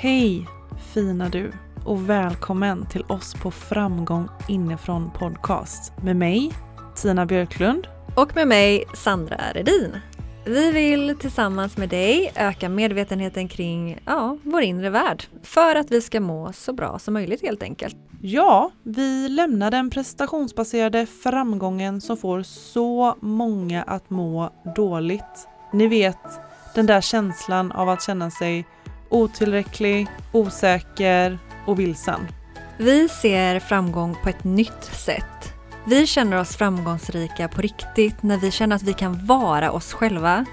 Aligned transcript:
Hej 0.00 0.46
fina 0.94 1.28
du 1.28 1.52
och 1.84 2.10
välkommen 2.10 2.86
till 2.86 3.02
oss 3.02 3.34
på 3.34 3.50
Framgång 3.50 4.28
inifrån 4.48 5.10
podcast 5.10 5.92
med 6.02 6.16
mig 6.16 6.52
Tina 6.96 7.26
Björklund 7.26 7.86
Och 8.16 8.36
med 8.36 8.48
mig 8.48 8.84
Sandra 8.94 9.40
Redin. 9.54 9.96
Vi 10.44 10.70
vill 10.70 11.16
tillsammans 11.20 11.76
med 11.76 11.88
dig 11.88 12.32
öka 12.36 12.68
medvetenheten 12.68 13.48
kring 13.48 13.98
ja, 14.04 14.38
vår 14.42 14.62
inre 14.62 14.90
värld 14.90 15.24
för 15.42 15.76
att 15.76 15.90
vi 15.90 16.00
ska 16.00 16.20
må 16.20 16.52
så 16.52 16.72
bra 16.72 16.98
som 16.98 17.14
möjligt 17.14 17.42
helt 17.42 17.62
enkelt. 17.62 17.96
Ja, 18.22 18.70
vi 18.82 19.28
lämnar 19.28 19.70
den 19.70 19.90
prestationsbaserade 19.90 21.06
framgången 21.06 22.00
som 22.00 22.16
får 22.16 22.42
så 22.42 23.16
många 23.20 23.82
att 23.82 24.10
må 24.10 24.50
dåligt. 24.76 25.48
Ni 25.72 25.86
vet, 25.86 26.40
den 26.74 26.86
där 26.86 27.00
känslan 27.00 27.72
av 27.72 27.88
att 27.88 28.02
känna 28.02 28.30
sig 28.30 28.66
otillräcklig, 29.08 30.06
osäker 30.32 31.38
och 31.66 31.78
vilsen. 31.78 32.28
Vi 32.76 33.08
ser 33.08 33.60
framgång 33.60 34.16
på 34.22 34.28
ett 34.28 34.44
nytt 34.44 34.84
sätt. 34.84 35.54
Vi 35.86 36.06
känner 36.06 36.40
oss 36.40 36.56
framgångsrika 36.56 37.48
på 37.48 37.62
riktigt 37.62 38.22
när 38.22 38.36
vi 38.36 38.50
känner 38.50 38.76
att 38.76 38.82
vi 38.82 38.92
kan 38.92 39.26
vara 39.26 39.70
oss 39.70 39.92
själva 39.92 40.44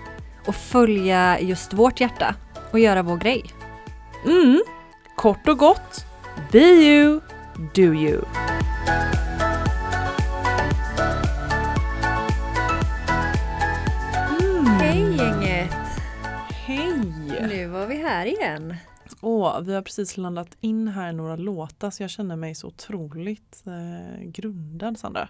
och 0.47 0.55
följa 0.55 1.39
just 1.39 1.73
vårt 1.73 1.99
hjärta 2.01 2.35
och 2.71 2.79
göra 2.79 3.03
vår 3.03 3.17
grej. 3.17 3.45
Mm, 4.25 4.63
kort 5.15 5.47
och 5.47 5.57
gott, 5.57 6.05
be 6.51 6.59
you, 6.59 7.21
do 7.73 7.81
you. 7.81 8.21
Här 18.15 18.25
igen. 18.25 18.75
Åh, 19.21 19.61
vi 19.61 19.73
har 19.73 19.81
precis 19.81 20.17
landat 20.17 20.57
in 20.61 20.87
här 20.87 21.11
några 21.11 21.35
låtar 21.35 21.89
så 21.91 22.03
jag 22.03 22.09
känner 22.09 22.35
mig 22.35 22.55
så 22.55 22.67
otroligt 22.67 23.63
eh, 23.67 24.23
grundad 24.23 24.97
Sandra. 24.99 25.29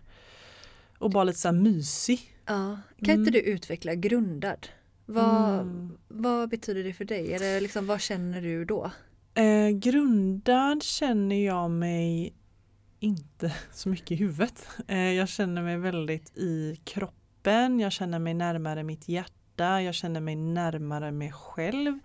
Och 0.97 1.11
bara 1.11 1.23
lite 1.23 1.39
så 1.39 1.47
här 1.47 1.55
mysig. 1.55 2.19
Ja, 2.45 2.77
kan 2.97 3.09
inte 3.09 3.13
Mm. 3.13 3.31
du 3.31 3.39
utveckla 3.39 3.95
grundad? 3.95 4.67
Vad, 5.05 5.59
Mm. 5.59 5.97
vad 6.07 6.49
betyder 6.49 6.83
det 6.83 6.93
för 6.93 7.05
dig? 7.05 7.33
Eller 7.33 7.61
liksom, 7.61 7.87
vad 7.87 8.01
känner 8.01 8.41
du 8.41 8.65
då? 8.65 8.91
Eh, 9.33 9.69
grundad 9.69 10.83
känner 10.83 11.45
jag 11.45 11.71
mig 11.71 12.33
inte 12.99 13.53
så 13.73 13.89
mycket 13.89 14.11
i 14.11 14.15
huvudet. 14.15 14.67
Eh, 14.87 14.97
jag 15.11 15.29
känner 15.29 15.61
mig 15.63 15.77
väldigt 15.77 16.37
i 16.37 16.79
kroppen, 16.83 17.79
jag 17.79 17.91
känner 17.91 18.19
mig 18.19 18.33
närmare 18.33 18.83
mitt 18.83 19.07
hjärta, 19.09 19.81
jag 19.81 19.93
känner 19.95 20.19
mig 20.21 20.35
närmare 20.35 21.11
mig 21.11 21.31
själv. 21.31 21.99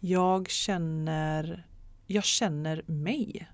Jag 0.00 0.50
känner, 0.50 1.66
jag 2.06 2.24
känner 2.24 2.82
mig, 2.86 3.48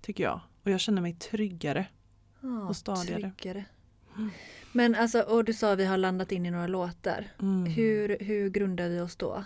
tycker 0.00 0.24
jag. 0.24 0.40
Och 0.64 0.70
jag 0.70 0.80
känner 0.80 1.02
mig 1.02 1.14
tryggare. 1.14 1.86
Ja, 2.40 2.68
Och 2.68 2.76
stadigare. 2.76 3.20
tryggare. 3.20 3.64
Mm. 4.16 4.30
Men 4.72 4.94
alltså, 4.94 5.20
och 5.20 5.44
du 5.44 5.52
sa 5.52 5.72
att 5.72 5.78
vi 5.78 5.84
har 5.84 5.96
landat 5.96 6.32
in 6.32 6.46
i 6.46 6.50
några 6.50 6.66
låtar. 6.66 7.26
Mm. 7.40 7.72
Hur, 7.72 8.16
hur 8.20 8.50
grundar 8.50 8.88
vi 8.88 9.00
oss 9.00 9.16
då? 9.16 9.44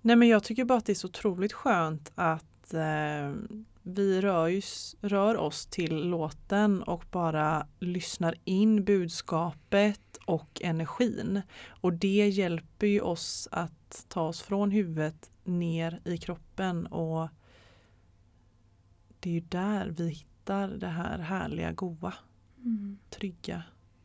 Nej 0.00 0.16
men 0.16 0.28
jag 0.28 0.44
tycker 0.44 0.64
bara 0.64 0.78
att 0.78 0.86
det 0.86 0.92
är 0.92 0.94
så 0.94 1.06
otroligt 1.08 1.52
skönt 1.52 2.12
att 2.14 2.74
eh, 2.74 3.34
vi 3.82 4.20
rör, 4.20 4.46
ju, 4.46 4.62
rör 5.00 5.36
oss 5.36 5.66
till 5.66 5.96
låten 5.96 6.82
och 6.82 7.04
bara 7.10 7.66
lyssnar 7.78 8.34
in 8.44 8.84
budskapet 8.84 10.18
och 10.24 10.60
energin. 10.62 11.42
Och 11.68 11.92
det 11.92 12.28
hjälper 12.28 12.86
ju 12.86 13.00
oss 13.00 13.48
att 13.50 13.72
ta 14.08 14.22
oss 14.22 14.42
från 14.42 14.70
huvudet 14.70 15.30
ner 15.44 16.00
i 16.04 16.18
kroppen 16.18 16.86
och 16.86 17.28
det 19.20 19.30
är 19.30 19.34
ju 19.34 19.40
där 19.40 19.86
vi 19.96 20.08
hittar 20.08 20.68
det 20.68 20.86
här 20.86 21.18
härliga, 21.18 21.72
goa, 21.72 22.14
trygga, 23.10 23.62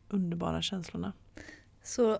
underbara 0.08 0.62
känslorna. 0.62 1.12
Så 1.82 2.18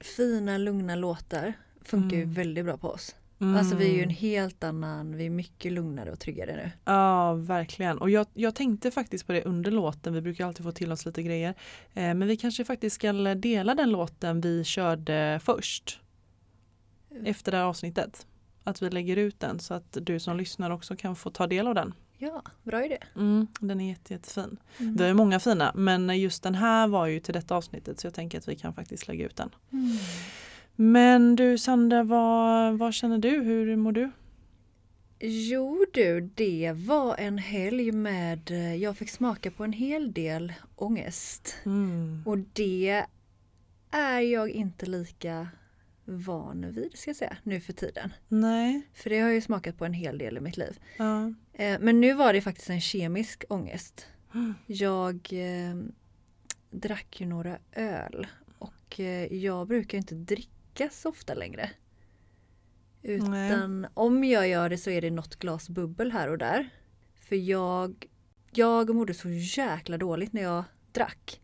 fina, 0.00 0.58
lugna 0.58 0.94
låtar 0.94 1.52
funkar 1.82 2.16
ju 2.16 2.22
Mm. 2.22 2.34
väldigt 2.34 2.64
bra 2.64 2.76
på 2.76 2.88
oss. 2.88 3.16
Alltså 3.40 3.76
vi 3.76 3.84
är 3.84 3.92
ju 3.94 3.98
en 3.98 4.02
Mm. 4.04 4.16
helt 4.16 4.64
annan, 4.64 5.16
vi 5.16 5.26
är 5.26 5.30
mycket 5.30 5.72
lugnare 5.72 6.12
och 6.12 6.20
tryggare 6.20 6.56
nu. 6.56 6.70
Ja, 6.84 7.34
verkligen. 7.34 7.98
Och 7.98 8.10
jag, 8.10 8.26
jag 8.34 8.54
tänkte 8.54 8.90
faktiskt 8.90 9.26
på 9.26 9.32
det 9.32 9.42
under 9.44 9.70
låten. 9.70 10.14
Vi 10.14 10.20
brukar 10.20 10.46
alltid 10.46 10.64
få 10.66 10.72
till 10.72 10.92
oss 10.92 11.06
lite 11.06 11.22
grejer. 11.22 11.54
Eh, 11.94 12.14
men 12.14 12.28
vi 12.28 12.36
kanske 12.36 12.64
faktiskt 12.64 12.94
ska 12.96 13.12
dela 13.34 13.74
den 13.74 13.90
låten 13.90 14.40
vi 14.40 14.64
körde 14.64 15.40
först. 15.42 16.00
Efter 17.24 17.52
det 17.52 17.58
här 17.58 17.64
avsnittet. 17.64 18.26
Att 18.64 18.82
vi 18.82 18.90
lägger 18.90 19.16
ut 19.16 19.40
den 19.40 19.60
så 19.60 19.74
att 19.74 19.96
du 20.00 20.20
som 20.20 20.36
lyssnar 20.36 20.70
också 20.70 20.96
kan 20.96 21.16
få 21.16 21.30
ta 21.30 21.46
del 21.46 21.66
av 21.66 21.74
den. 21.74 21.94
Ja, 22.18 22.42
bra 22.62 22.84
idé. 22.84 22.98
Mm, 23.16 23.46
den 23.60 23.80
är 23.80 23.88
jätte, 23.88 24.12
jättefin. 24.12 24.56
Mm. 24.78 24.98
Har 24.98 25.06
ju 25.06 25.14
många 25.14 25.40
fina 25.40 25.72
men 25.74 26.20
just 26.20 26.42
den 26.42 26.54
här 26.54 26.88
var 26.88 27.06
ju 27.06 27.20
till 27.20 27.34
detta 27.34 27.56
avsnittet 27.56 28.00
så 28.00 28.06
jag 28.06 28.14
tänker 28.14 28.38
att 28.38 28.48
vi 28.48 28.56
kan 28.56 28.74
faktiskt 28.74 29.08
lägga 29.08 29.26
ut 29.26 29.36
den. 29.36 29.50
Mm. 29.72 29.96
Men 30.76 31.36
du 31.36 31.58
Sandra, 31.58 32.02
vad, 32.02 32.78
vad 32.78 32.94
känner 32.94 33.18
du? 33.18 33.30
Hur 33.42 33.76
mår 33.76 33.92
du? 33.92 34.10
Jo 35.20 35.86
du, 35.92 36.20
det 36.34 36.72
var 36.76 37.16
en 37.16 37.38
helg 37.38 37.92
med, 37.92 38.50
jag 38.80 38.96
fick 38.96 39.10
smaka 39.10 39.50
på 39.50 39.64
en 39.64 39.72
hel 39.72 40.12
del 40.12 40.52
ångest. 40.76 41.56
Mm. 41.64 42.22
Och 42.26 42.38
det 42.38 43.04
är 43.90 44.20
jag 44.20 44.50
inte 44.50 44.86
lika 44.86 45.48
van 46.08 46.72
vid 46.72 46.98
ska 46.98 47.10
jag 47.10 47.16
säga 47.16 47.36
nu 47.42 47.60
för 47.60 47.72
tiden. 47.72 48.12
Nej. 48.28 48.82
För 48.94 49.10
det 49.10 49.18
har 49.18 49.26
jag 49.28 49.34
ju 49.34 49.40
smakat 49.40 49.78
på 49.78 49.84
en 49.84 49.92
hel 49.92 50.18
del 50.18 50.36
i 50.36 50.40
mitt 50.40 50.56
liv. 50.56 50.80
Ja. 50.96 51.32
Eh, 51.52 51.78
Men 51.80 52.00
nu 52.00 52.14
var 52.14 52.32
det 52.32 52.40
faktiskt 52.40 52.70
en 52.70 52.80
kemisk 52.80 53.44
ångest. 53.48 54.06
Jag 54.66 55.14
eh, 55.32 55.76
drack 56.70 57.20
ju 57.20 57.26
några 57.26 57.58
öl 57.72 58.26
och 58.58 59.00
eh, 59.00 59.34
jag 59.34 59.68
brukar 59.68 59.98
inte 59.98 60.14
dricka 60.14 60.88
så 60.92 61.08
ofta 61.08 61.34
längre. 61.34 61.70
Utan 63.02 63.86
om 63.94 64.24
jag 64.24 64.48
gör 64.48 64.68
det 64.68 64.78
så 64.78 64.90
är 64.90 65.00
det 65.00 65.10
något 65.10 65.36
glas 65.36 65.68
bubbel 65.68 66.12
här 66.12 66.28
och 66.28 66.38
där. 66.38 66.68
För 67.20 67.36
jag, 67.36 68.06
jag 68.50 68.94
mådde 68.94 69.14
så 69.14 69.28
jäkla 69.30 69.98
dåligt 69.98 70.32
när 70.32 70.42
jag 70.42 70.64
drack. 70.92 71.40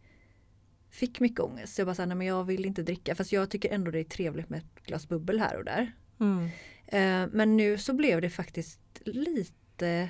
Fick 0.95 1.21
mycket 1.21 1.41
ångest. 1.41 1.75
Så 1.75 1.81
jag 1.81 1.87
bara 1.87 1.95
sa, 1.95 2.07
nej 2.07 2.17
men 2.17 2.27
jag 2.27 2.45
vill 2.45 2.65
inte 2.65 2.83
dricka. 2.83 3.15
Fast 3.15 3.33
jag 3.33 3.51
tycker 3.51 3.73
ändå 3.75 3.91
det 3.91 3.99
är 3.99 4.05
trevligt 4.05 4.51
med 4.51 4.59
ett 4.59 4.87
glas 4.87 5.09
bubbel 5.09 5.41
här 5.41 5.57
och 5.57 5.65
där. 5.65 5.93
Mm. 6.21 6.45
Eh, 6.87 7.29
Men 7.33 7.57
nu 7.57 7.79
så 7.79 7.93
blev 7.95 8.21
det 8.21 8.31
faktiskt 8.31 8.81
lite 9.05 10.09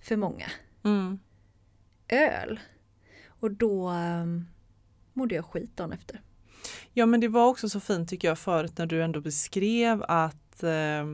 för 0.00 0.16
många 0.16 0.46
Mm. 0.84 1.18
öl. 2.08 2.60
Och 3.26 3.50
då 3.50 3.90
um, 3.90 4.46
mådde 5.12 5.34
jag 5.34 5.44
skit 5.44 5.76
dagen 5.76 5.92
efter. 5.92 6.20
Ja 6.92 7.06
men 7.06 7.20
det 7.20 7.28
var 7.28 7.46
också 7.48 7.68
så 7.68 7.80
fint 7.80 8.08
tycker 8.08 8.28
jag 8.28 8.38
förut 8.38 8.78
när 8.78 8.86
du 8.86 9.02
ändå 9.02 9.20
beskrev 9.20 10.02
att 10.08 10.62
eh, 10.62 11.04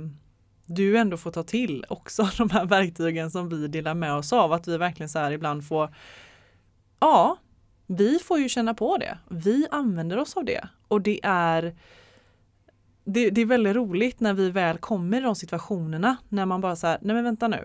du 0.66 0.98
ändå 0.98 1.16
får 1.16 1.30
ta 1.30 1.42
till 1.42 1.84
också 1.88 2.30
de 2.38 2.50
här 2.50 2.66
verktygen 2.66 3.30
som 3.30 3.48
vi 3.48 3.69
delar 3.69 3.94
med 3.94 4.14
oss 4.14 4.32
av. 4.32 4.52
Att 4.52 4.69
vi 4.69 4.76
verkligen 4.78 5.08
så 5.08 5.19
här 5.19 5.30
ibland 5.32 5.66
får 5.69 5.94
Ja, 7.00 7.38
vi 7.91 8.19
får 8.19 8.38
ju 8.38 8.49
känna 8.49 8.75
på 8.75 8.97
det. 8.97 9.19
Vi 9.31 9.66
använder 9.71 10.16
oss 10.16 10.37
av 10.37 10.44
det. 10.44 10.69
Och 10.88 11.03
det 11.03 11.21
är 11.22 11.75
det, 13.04 13.31
det 13.31 13.41
är 13.41 13.47
väldigt 13.47 13.76
roligt 13.76 14.21
när 14.21 14.34
vi 14.34 14.50
väl 14.50 14.78
kommer 14.78 15.19
i 15.19 15.21
de 15.21 15.34
situationerna 15.34 16.16
när 16.28 16.47
man 16.47 16.60
bara 16.60 16.76
så 16.76 16.87
här, 16.87 16.99
nej 17.03 17.15
men 17.15 17.25
vänta 17.25 17.49
nu. 17.49 17.65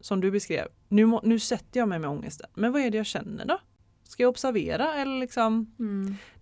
Som 0.00 0.20
du 0.20 0.30
beskrev, 0.30 0.66
nu, 0.88 1.18
nu 1.22 1.38
sätter 1.38 1.80
jag 1.80 1.88
mig 1.88 1.98
med 1.98 2.10
ångesten. 2.10 2.50
Men 2.54 2.72
vad 2.72 2.82
är 2.82 2.90
det 2.90 2.96
jag 2.96 3.06
känner 3.06 3.44
då? 3.44 3.58
Ska 4.04 4.22
jag 4.22 4.30
observera 4.30 4.94
eller 4.94 5.20
liksom 5.20 5.74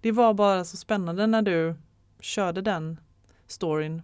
det 0.00 0.12
var 0.12 0.34
bara 0.34 0.65
så 0.65 0.77
spännande 0.77 1.27
när 1.27 1.43
du 1.43 1.75
körde 2.21 2.63
den 2.63 3.01
storyn. 3.47 4.03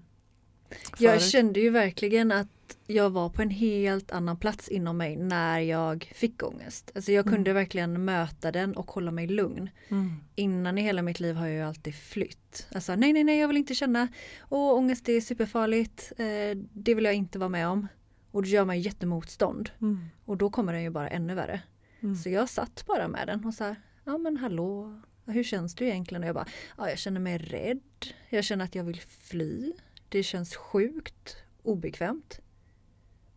Jag 0.98 1.12
förut. 1.12 1.30
kände 1.30 1.60
ju 1.60 1.70
verkligen 1.70 2.32
att 2.32 2.48
jag 2.86 3.10
var 3.10 3.28
på 3.28 3.42
en 3.42 3.50
helt 3.50 4.10
annan 4.12 4.36
plats 4.36 4.68
inom 4.68 4.96
mig 4.96 5.16
när 5.16 5.58
jag 5.60 6.12
fick 6.14 6.42
ångest. 6.42 6.90
Alltså 6.94 7.12
jag 7.12 7.24
kunde 7.24 7.50
Mm. 7.50 7.54
verkligen 7.62 8.04
möta 8.04 8.52
den 8.52 8.76
och 8.76 8.90
hålla 8.90 9.10
mig 9.10 9.26
lugn. 9.26 9.70
Mm. 9.88 10.12
Innan 10.34 10.78
i 10.78 10.82
hela 10.82 11.02
mitt 11.02 11.20
liv 11.20 11.34
har 11.34 11.46
jag 11.46 11.56
ju 11.56 11.62
alltid 11.62 11.94
flytt. 11.94 12.66
Alltså 12.74 12.94
nej, 12.96 13.12
nej, 13.12 13.24
nej, 13.24 13.38
jag 13.38 13.48
vill 13.48 13.56
inte 13.56 13.74
känna. 13.74 14.08
Åh, 14.48 14.74
ångest 14.78 15.08
är 15.08 15.20
superfarligt. 15.20 16.12
Eh, 16.16 16.58
det 16.72 16.94
vill 16.94 17.04
jag 17.04 17.14
inte 17.14 17.38
vara 17.38 17.48
med 17.48 17.68
om. 17.68 17.88
Och 18.30 18.42
det 18.42 18.48
gör 18.48 18.64
mig 18.64 18.80
jättemotstånd. 18.80 19.70
Mm. 19.80 20.04
Och 20.24 20.36
då 20.36 20.50
kommer 20.50 20.72
den 20.72 20.82
ju 20.82 20.90
bara 20.90 21.08
ännu 21.08 21.34
värre. 21.34 21.62
Mm. 22.02 22.16
Så 22.16 22.28
jag 22.30 22.48
satt 22.48 22.84
bara 22.86 23.08
med 23.08 23.26
den 23.26 23.44
och 23.44 23.54
sa, 23.54 23.74
ja 24.04 24.18
men 24.18 24.36
hallå, 24.36 25.00
hur 25.26 25.42
känns 25.44 25.74
du 25.74 25.86
egentligen? 25.86 26.22
Och 26.22 26.28
jag 26.28 26.34
bara, 26.34 26.46
ja 26.78 26.88
jag 26.88 26.98
känner 26.98 27.20
mig 27.20 27.38
rädd. 27.38 27.80
Jag 28.28 28.44
känner 28.44 28.64
att 28.64 28.74
jag 28.74 28.84
vill 28.84 29.00
fly. 29.00 29.72
Det 30.08 30.22
känns 30.22 30.56
sjukt 30.56 31.36
obekvämt. 31.62 32.40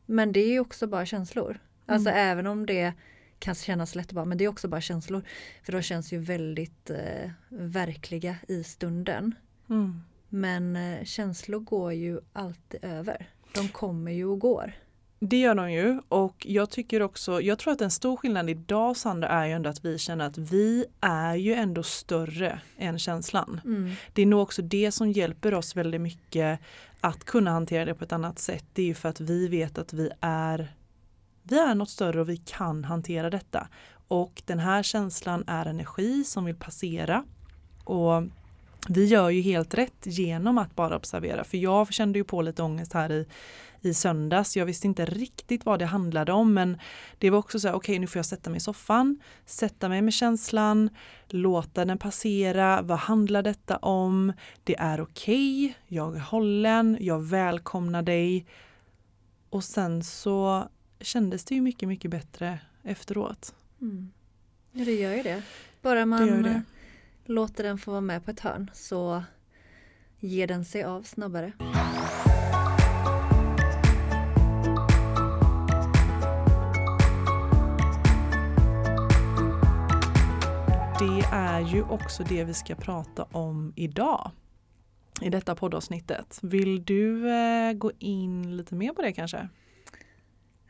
Men 0.09 0.31
det 0.31 0.39
är 0.39 0.59
också 0.59 0.87
bara 0.87 1.05
känslor. 1.05 1.59
Alltså 1.85 2.09
Mm. 2.09 2.27
även 2.31 2.47
om 2.47 2.65
det 2.65 2.93
kan 3.39 3.55
kännas 3.55 3.95
lätt 3.95 4.11
bara, 4.11 4.25
men 4.25 4.37
det 4.37 4.43
är 4.43 4.47
också 4.47 4.67
bara 4.67 4.81
känslor. 4.81 5.23
För 5.63 5.71
de 5.71 5.81
känns 5.81 6.13
ju 6.13 6.17
väldigt 6.17 6.89
eh, 6.89 7.29
verkliga 7.49 8.35
i 8.47 8.63
stunden. 8.63 9.35
Mm. 9.69 10.01
Men 10.29 10.75
eh, 10.75 11.03
känslor 11.03 11.59
går 11.59 11.93
ju 11.93 12.19
alltid 12.33 12.83
över. 12.83 13.29
De 13.53 13.67
kommer 13.67 14.11
ju 14.11 14.25
och 14.25 14.39
går. 14.39 14.73
Det 15.19 15.39
gör 15.39 15.55
de 15.55 15.71
ju 15.71 16.01
och 16.09 16.45
jag 16.49 16.69
tycker 16.69 17.01
också, 17.01 17.41
jag 17.41 17.59
tror 17.59 17.73
att 17.73 17.81
en 17.81 17.91
stor 17.91 18.17
skillnad 18.17 18.49
idag 18.49 18.97
Sandra 18.97 19.27
är 19.27 19.45
ju 19.45 19.53
ändå 19.53 19.69
att 19.69 19.85
vi 19.85 19.97
känner 19.97 20.25
att 20.25 20.37
vi 20.37 20.85
är 21.01 21.35
ju 21.35 21.53
ändå 21.53 21.83
större 21.83 22.59
än 22.77 22.99
känslan. 22.99 23.61
Mm. 23.65 23.91
Det 24.13 24.21
är 24.21 24.25
nog 24.25 24.41
också 24.41 24.61
det 24.61 24.91
som 24.91 25.11
hjälper 25.11 25.53
oss 25.53 25.75
väldigt 25.75 26.01
mycket 26.01 26.59
att 27.01 27.23
kunna 27.23 27.51
hantera 27.51 27.85
det 27.85 27.95
på 27.95 28.03
ett 28.03 28.11
annat 28.11 28.39
sätt. 28.39 28.65
Det 28.73 28.81
är 28.81 28.85
ju 28.85 28.93
för 28.93 29.09
att 29.09 29.19
vi 29.19 29.47
vet 29.47 29.77
att 29.77 29.93
vi 29.93 30.09
är 30.21 30.73
vi 31.43 31.59
är 31.59 31.75
något 31.75 31.89
större 31.89 32.21
och 32.21 32.29
vi 32.29 32.37
kan 32.37 32.83
hantera 32.83 33.29
detta. 33.29 33.67
Och 34.07 34.41
den 34.45 34.59
här 34.59 34.83
känslan 34.83 35.43
är 35.47 35.65
energi 35.65 36.23
som 36.23 36.45
vill 36.45 36.55
passera. 36.55 37.25
Och 37.83 38.23
vi 38.89 39.05
gör 39.05 39.29
ju 39.29 39.41
helt 39.41 39.73
rätt 39.73 40.05
genom 40.05 40.57
att 40.57 40.75
bara 40.75 40.95
observera. 40.95 41.43
För 41.43 41.57
jag 41.57 41.93
kände 41.93 42.19
ju 42.19 42.23
på 42.23 42.41
lite 42.41 42.63
ångest 42.63 42.93
här 42.93 43.11
i, 43.11 43.27
i 43.81 43.93
söndags. 43.93 44.57
Jag 44.57 44.65
visste 44.65 44.87
inte 44.87 45.05
riktigt 45.05 45.65
vad 45.65 45.79
det 45.79 45.85
handlade 45.85 46.31
om 46.31 46.53
men 46.53 46.77
det 47.17 47.29
var 47.29 47.39
också 47.39 47.59
så 47.59 47.67
här, 47.67 47.75
okej 47.75 47.93
okay, 47.93 47.99
nu 47.99 48.07
får 48.07 48.19
jag 48.19 48.25
sätta 48.25 48.49
mig 48.49 48.57
i 48.57 48.59
soffan, 48.59 49.19
sätta 49.45 49.89
mig 49.89 50.01
med 50.01 50.13
känslan, 50.13 50.89
låta 51.27 51.85
den 51.85 51.97
passera. 51.97 52.81
Vad 52.81 52.99
handlar 52.99 53.41
detta 53.41 53.77
om? 53.77 54.33
Det 54.63 54.75
är 54.79 55.01
okej, 55.01 55.65
okay, 55.65 55.73
jag 55.87 56.15
är 56.15 56.19
hållen, 56.19 56.97
jag 56.99 57.19
välkomnar 57.19 58.01
dig. 58.01 58.45
Och 59.49 59.63
sen 59.63 60.03
så 60.03 60.67
kändes 60.99 61.45
det 61.45 61.55
ju 61.55 61.61
mycket, 61.61 61.89
mycket 61.89 62.11
bättre 62.11 62.59
efteråt. 62.83 63.55
Mm. 63.81 64.11
Ja, 64.71 64.85
det 64.85 64.93
gör 64.93 65.13
ju 65.15 65.23
det. 65.23 65.43
Bara 65.81 66.05
man 66.05 66.43
det. 66.43 66.61
Låter 67.27 67.63
den 67.63 67.77
få 67.77 67.91
vara 67.91 68.01
med 68.01 68.25
på 68.25 68.31
ett 68.31 68.39
hörn 68.39 68.71
så 68.73 69.23
ger 70.19 70.47
den 70.47 70.65
sig 70.65 70.83
av 70.83 71.03
snabbare. 71.03 71.51
Det 80.99 81.23
är 81.31 81.59
ju 81.59 81.83
också 81.83 82.23
det 82.23 82.43
vi 82.43 82.53
ska 82.53 82.75
prata 82.75 83.23
om 83.23 83.73
idag 83.75 84.31
i 85.21 85.29
detta 85.29 85.55
poddavsnittet. 85.55 86.39
Vill 86.41 86.85
du 86.85 87.29
eh, 87.29 87.73
gå 87.73 87.91
in 87.99 88.57
lite 88.57 88.75
mer 88.75 88.93
på 88.93 89.01
det 89.01 89.13
kanske? 89.13 89.49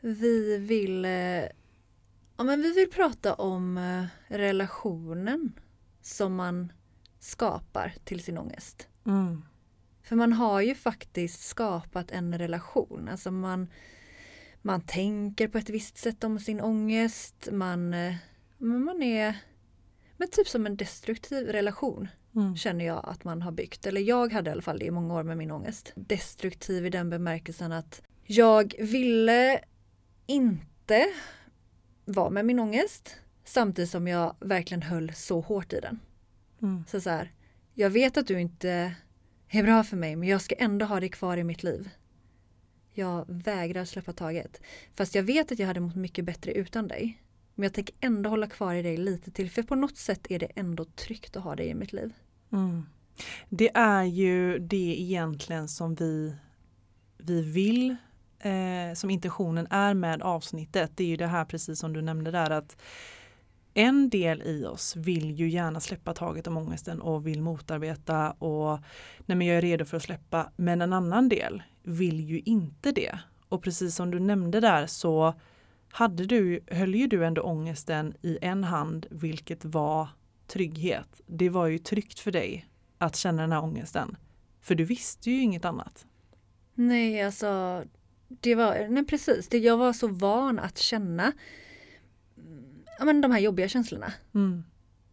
Vi 0.00 0.58
vill, 0.58 1.04
eh, 1.04 1.10
ja, 2.36 2.44
men 2.44 2.62
vi 2.62 2.72
vill 2.72 2.90
prata 2.90 3.34
om 3.34 3.78
eh, 3.78 4.04
relationen 4.36 5.52
som 6.08 6.34
man 6.34 6.72
skapar 7.18 7.94
till 8.04 8.22
sin 8.22 8.38
ångest. 8.38 8.88
Mm. 9.06 9.42
För 10.02 10.16
man 10.16 10.32
har 10.32 10.60
ju 10.60 10.74
faktiskt 10.74 11.40
skapat 11.46 12.10
en 12.10 12.38
relation. 12.38 13.08
Alltså 13.08 13.30
man, 13.30 13.68
man 14.62 14.80
tänker 14.80 15.48
på 15.48 15.58
ett 15.58 15.70
visst 15.70 15.98
sätt 15.98 16.24
om 16.24 16.38
sin 16.38 16.60
ångest. 16.60 17.48
Man, 17.52 17.94
eh, 17.94 18.14
man 18.58 19.02
är 19.02 19.36
men 20.16 20.28
typ 20.28 20.48
som 20.48 20.66
en 20.66 20.76
destruktiv 20.76 21.46
relation. 21.46 22.08
Mm. 22.34 22.56
Känner 22.56 22.84
jag 22.84 23.08
att 23.08 23.24
man 23.24 23.42
har 23.42 23.52
byggt. 23.52 23.86
Eller 23.86 24.00
jag 24.00 24.32
hade 24.32 24.50
i 24.50 24.52
alla 24.52 24.62
fall 24.62 24.78
det 24.78 24.84
i 24.84 24.90
många 24.90 25.14
år 25.14 25.22
med 25.22 25.36
min 25.36 25.50
ångest. 25.50 25.92
Destruktiv 25.94 26.86
i 26.86 26.90
den 26.90 27.10
bemärkelsen 27.10 27.72
att 27.72 28.02
jag 28.24 28.74
ville 28.78 29.60
inte 30.26 31.06
vara 32.04 32.30
med 32.30 32.46
min 32.46 32.58
ångest 32.58 33.16
samtidigt 33.48 33.90
som 33.90 34.08
jag 34.08 34.36
verkligen 34.40 34.82
höll 34.82 35.12
så 35.14 35.40
hårt 35.40 35.72
i 35.72 35.80
den. 35.80 36.00
Mm. 36.62 36.84
Så 36.88 37.00
så 37.00 37.10
här, 37.10 37.32
jag 37.74 37.90
vet 37.90 38.16
att 38.16 38.26
du 38.26 38.40
inte 38.40 38.94
är 39.48 39.62
bra 39.62 39.84
för 39.84 39.96
mig 39.96 40.16
men 40.16 40.28
jag 40.28 40.40
ska 40.40 40.54
ändå 40.54 40.86
ha 40.86 41.00
dig 41.00 41.08
kvar 41.08 41.36
i 41.36 41.44
mitt 41.44 41.62
liv. 41.62 41.90
Jag 42.92 43.24
vägrar 43.28 43.84
släppa 43.84 44.12
taget. 44.12 44.60
Fast 44.94 45.14
jag 45.14 45.22
vet 45.22 45.52
att 45.52 45.58
jag 45.58 45.66
hade 45.66 45.80
mått 45.80 45.96
mycket 45.96 46.24
bättre 46.24 46.52
utan 46.52 46.88
dig. 46.88 47.22
Men 47.54 47.62
jag 47.62 47.72
tänker 47.72 47.94
ändå 48.00 48.30
hålla 48.30 48.46
kvar 48.46 48.74
i 48.74 48.82
dig 48.82 48.96
lite 48.96 49.30
till 49.30 49.50
för 49.50 49.62
på 49.62 49.74
något 49.74 49.96
sätt 49.96 50.26
är 50.30 50.38
det 50.38 50.46
ändå 50.54 50.84
tryggt 50.84 51.36
att 51.36 51.44
ha 51.44 51.56
dig 51.56 51.68
i 51.68 51.74
mitt 51.74 51.92
liv. 51.92 52.12
Mm. 52.52 52.86
Det 53.48 53.70
är 53.74 54.04
ju 54.04 54.58
det 54.58 55.00
egentligen 55.00 55.68
som 55.68 55.94
vi, 55.94 56.34
vi 57.18 57.42
vill 57.42 57.96
eh, 58.38 58.94
som 58.94 59.10
intentionen 59.10 59.66
är 59.70 59.94
med 59.94 60.22
avsnittet. 60.22 60.90
Det 60.94 61.04
är 61.04 61.08
ju 61.08 61.16
det 61.16 61.26
här 61.26 61.44
precis 61.44 61.78
som 61.78 61.92
du 61.92 62.02
nämnde 62.02 62.30
där 62.30 62.50
att 62.50 62.76
en 63.74 64.08
del 64.08 64.42
i 64.42 64.64
oss 64.64 64.96
vill 64.96 65.30
ju 65.30 65.48
gärna 65.48 65.80
släppa 65.80 66.14
taget 66.14 66.46
om 66.46 66.56
ångesten 66.56 67.00
och 67.00 67.26
vill 67.26 67.42
motarbeta 67.42 68.30
och 68.30 68.78
nej 69.26 69.38
men 69.38 69.46
jag 69.46 69.56
är 69.56 69.62
redo 69.62 69.84
för 69.84 69.96
att 69.96 70.02
släppa. 70.02 70.52
Men 70.56 70.82
en 70.82 70.92
annan 70.92 71.28
del 71.28 71.62
vill 71.82 72.20
ju 72.20 72.40
inte 72.40 72.92
det. 72.92 73.18
Och 73.48 73.62
precis 73.62 73.94
som 73.94 74.10
du 74.10 74.20
nämnde 74.20 74.60
där 74.60 74.86
så 74.86 75.34
hade 75.90 76.26
du, 76.26 76.60
höll 76.66 76.94
ju 76.94 77.06
du 77.06 77.26
ändå 77.26 77.42
ångesten 77.42 78.14
i 78.22 78.38
en 78.42 78.64
hand 78.64 79.06
vilket 79.10 79.64
var 79.64 80.08
trygghet. 80.46 81.20
Det 81.26 81.48
var 81.48 81.66
ju 81.66 81.78
tryggt 81.78 82.18
för 82.18 82.32
dig 82.32 82.68
att 82.98 83.16
känna 83.16 83.42
den 83.42 83.52
här 83.52 83.62
ångesten. 83.62 84.16
För 84.60 84.74
du 84.74 84.84
visste 84.84 85.30
ju 85.30 85.42
inget 85.42 85.64
annat. 85.64 86.06
Nej, 86.74 87.22
alltså 87.22 87.84
det 88.28 88.54
var, 88.54 88.88
nej 88.88 89.06
precis, 89.06 89.48
det, 89.48 89.58
jag 89.58 89.76
var 89.76 89.92
så 89.92 90.08
van 90.08 90.58
att 90.58 90.78
känna 90.78 91.32
ja, 92.98 93.04
men 93.04 93.20
de 93.20 93.30
här 93.30 93.38
jobbiga 93.38 93.68
känslorna. 93.68 94.12
Mm. 94.34 94.64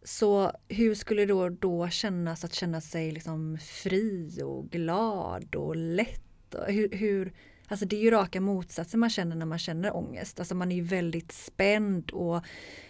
Så 0.03 0.51
hur 0.67 0.95
skulle 0.95 1.21
det 1.21 1.25
då, 1.25 1.49
då 1.49 1.89
kännas 1.89 2.43
att 2.43 2.53
känna 2.53 2.81
sig 2.81 3.11
liksom 3.11 3.57
fri 3.57 4.41
och 4.43 4.69
glad 4.69 5.55
och 5.55 5.75
lätt? 5.75 6.53
Och 6.53 6.65
hur, 6.67 6.89
hur, 6.91 7.33
alltså 7.67 7.85
det 7.85 7.95
är 7.95 8.01
ju 8.01 8.11
raka 8.11 8.41
motsatsen 8.41 8.99
man 8.99 9.09
känner 9.09 9.35
när 9.35 9.45
man 9.45 9.59
känner 9.59 9.95
ångest. 9.95 10.39
Alltså 10.39 10.55
man 10.55 10.71
är 10.71 10.75
ju 10.75 10.81
väldigt 10.81 11.31
spänd 11.31 12.11
och 12.11 12.41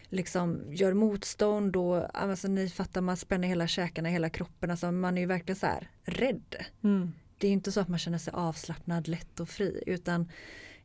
liksom 0.10 0.62
gör 0.70 0.94
motstånd 0.94 1.76
och 1.76 2.20
alltså 2.20 2.48
ni 2.48 2.70
fattar 2.70 3.02
man 3.02 3.18
spänner 3.18 3.48
hela 3.48 3.68
käkarna, 3.68 4.10
hela 4.10 4.30
kroppen. 4.30 4.72
Alltså 4.72 4.92
man 4.92 5.18
är 5.18 5.22
ju 5.22 5.28
verkligen 5.28 5.60
så 5.60 5.66
här 5.66 5.90
rädd. 6.04 6.56
Mm. 6.84 7.12
Det 7.38 7.48
är 7.48 7.52
inte 7.52 7.72
så 7.72 7.80
att 7.80 7.88
man 7.88 8.00
känner 8.00 8.18
sig 8.18 8.34
avslappnad, 8.34 9.08
lätt 9.08 9.40
och 9.40 9.50
fri 9.50 9.84
utan 9.88 10.32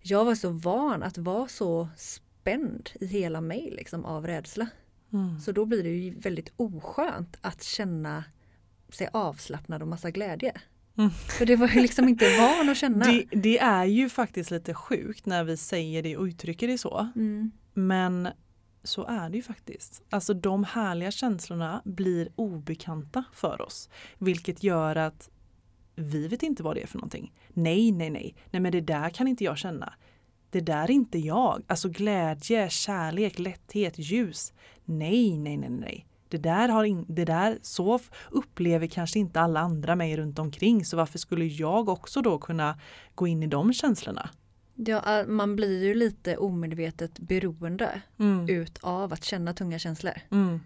jag 0.03 0.25
var 0.25 0.35
så 0.35 0.51
van 0.51 1.03
att 1.03 1.19
vara 1.19 1.49
så 1.49 1.89
spänd 1.97 2.30
i 3.01 3.07
hela 3.07 3.41
mig 3.41 3.71
liksom 3.71 4.05
av 4.05 4.27
rädsla. 4.27 4.69
Mm. 5.13 5.41
Så 5.41 5.53
då 5.53 5.65
blir 5.65 5.83
det 5.83 5.89
ju 5.89 6.19
väldigt 6.19 6.53
oskönt 6.57 7.37
att 7.41 7.63
känna 7.63 8.25
sig 8.89 9.09
avslappnad 9.13 9.83
och 9.83 9.89
massa 9.89 10.11
glädje. 10.11 10.53
Mm. 10.97 11.11
För 11.11 11.47
det 11.47 11.57
var 11.57 11.69
ju 11.69 11.81
liksom 11.81 12.09
inte 12.09 12.25
van 12.39 12.69
att 12.69 12.77
känna. 12.77 13.07
Det, 13.07 13.25
det, 13.33 13.59
är 13.59 13.85
ju 13.85 14.09
faktiskt 14.09 14.51
lite 14.51 14.75
sjukt 14.75 15.27
när 15.27 15.45
vi 15.45 15.57
säger 15.57 16.03
det 16.03 16.17
och 16.17 16.25
uttrycker 16.25 16.69
det 16.69 16.79
så. 16.79 17.09
Mm. 17.17 17.51
Men 17.75 18.29
så 18.83 19.07
är 19.07 19.31
det 19.31 19.37
ju 19.37 19.43
faktiskt. 19.43 20.03
Alltså 20.11 20.35
de 20.35 20.65
härliga 20.65 21.11
känslorna 21.11 21.83
blir 21.85 22.29
obekanta 22.35 23.25
för 23.33 23.63
oss. 23.63 23.89
Vilket 24.19 24.63
gör 24.63 24.97
att 24.97 25.31
vi 25.97 26.29
vet 26.29 26.43
inte 26.43 26.63
vad 26.63 26.77
det 26.77 26.83
är 26.83 26.87
för 26.87 26.99
någonting. 26.99 27.33
Nej, 27.49 27.93
nej, 27.93 28.11
nej. 28.11 28.35
Nej 28.51 28.61
men 28.61 28.73
det 28.73 28.81
där 28.81 29.11
kan 29.11 29.29
inte 29.29 29.45
jag 29.45 29.59
känna. 29.59 29.95
Det 30.51 30.61
där 30.61 30.85
är 30.85 30.91
inte 30.91 31.19
jag. 31.19 31.63
Alltså 31.67 31.89
glädje, 31.89 32.71
kärlek, 32.71 33.39
lätthet, 33.39 33.95
ljus. 33.99 34.53
Nej, 34.85 35.39
nej, 35.39 35.57
nej, 35.57 35.71
nej. 35.71 36.07
Det 36.29 36.39
där, 36.39 36.69
har 36.69 36.85
in, 36.85 37.05
det 37.09 37.25
där 37.25 37.59
så 37.63 37.99
upplever 38.31 38.87
kanske 38.87 39.19
inte 39.19 39.41
alla 39.41 39.61
andra 39.61 39.97
mig 39.97 40.17
runt 40.17 40.39
omkring 40.39 40.85
så 40.85 40.97
varför 40.97 41.19
skulle 41.19 41.45
jag 41.45 41.89
också 41.89 42.23
då 42.23 42.39
kunna 42.39 42.79
gå 43.15 43.27
in 43.27 43.43
i 43.43 43.47
de 43.47 43.73
känslorna? 43.73 44.31
Ja, 44.75 45.25
man 45.29 45.57
blir 45.57 45.85
ju 45.85 45.95
lite 45.95 46.37
omedvetet 46.37 47.19
beroende 47.19 48.03
Mm. 48.19 48.49
utav 48.49 49.13
att 49.13 49.25
känna 49.25 49.55
tunga 49.55 49.79
känslor. 49.79 50.15
Mm. 50.31 50.61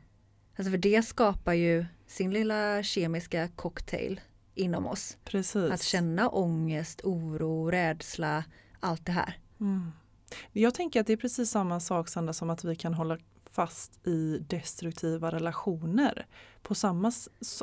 Alltså 0.57 0.71
för 0.71 0.79
det 0.79 1.03
skapar 1.03 1.53
ju 1.53 1.87
sin 2.07 2.31
lilla 2.31 2.83
kemiska 2.83 3.49
cocktail 3.49 4.21
inom 4.55 4.87
oss. 4.87 5.17
Precis. 5.25 5.71
Att 5.73 5.83
känna 5.83 6.29
ångest, 6.29 7.01
oro, 7.05 7.71
rädsla, 7.71 8.45
allt 8.81 9.07
det 9.07 9.13
här. 9.13 9.39
Mm. 9.61 9.93
Jag 10.53 10.75
tänker 10.75 11.01
att 11.01 11.07
det 11.07 11.13
är 11.13 11.17
precis 11.17 11.51
samma 11.51 11.81
sak 11.81 12.09
Sandra 12.09 12.33
som 12.33 12.51
att 12.51 12.65
vi 12.65 12.77
kan 12.77 12.95
hålla 12.95 13.19
fast 13.51 14.07
i 14.07 14.39
destruktiva 14.49 15.31
relationer. 15.31 16.27
På 16.63 16.75
samma, 16.75 17.13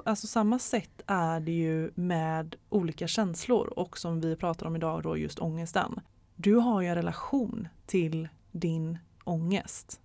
alltså 0.06 0.28
samma 0.28 0.60
sätt 0.60 1.02
är 1.08 1.40
det 1.40 1.52
ju 1.52 1.92
med 1.96 2.56
olika 2.70 3.08
känslor 3.08 3.68
och 3.68 3.98
som 3.98 4.22
vi 4.22 4.36
pratar 4.36 4.66
om 4.66 4.76
idag 4.76 5.04
då 5.04 5.18
just 5.18 5.40
ångesten. 5.40 6.00
Du 6.36 6.56
har 6.56 6.82
ju 6.82 6.88
en 6.88 6.96
relation 6.96 7.68
till 7.86 8.28
din 8.52 8.98
ångest. 9.24 10.02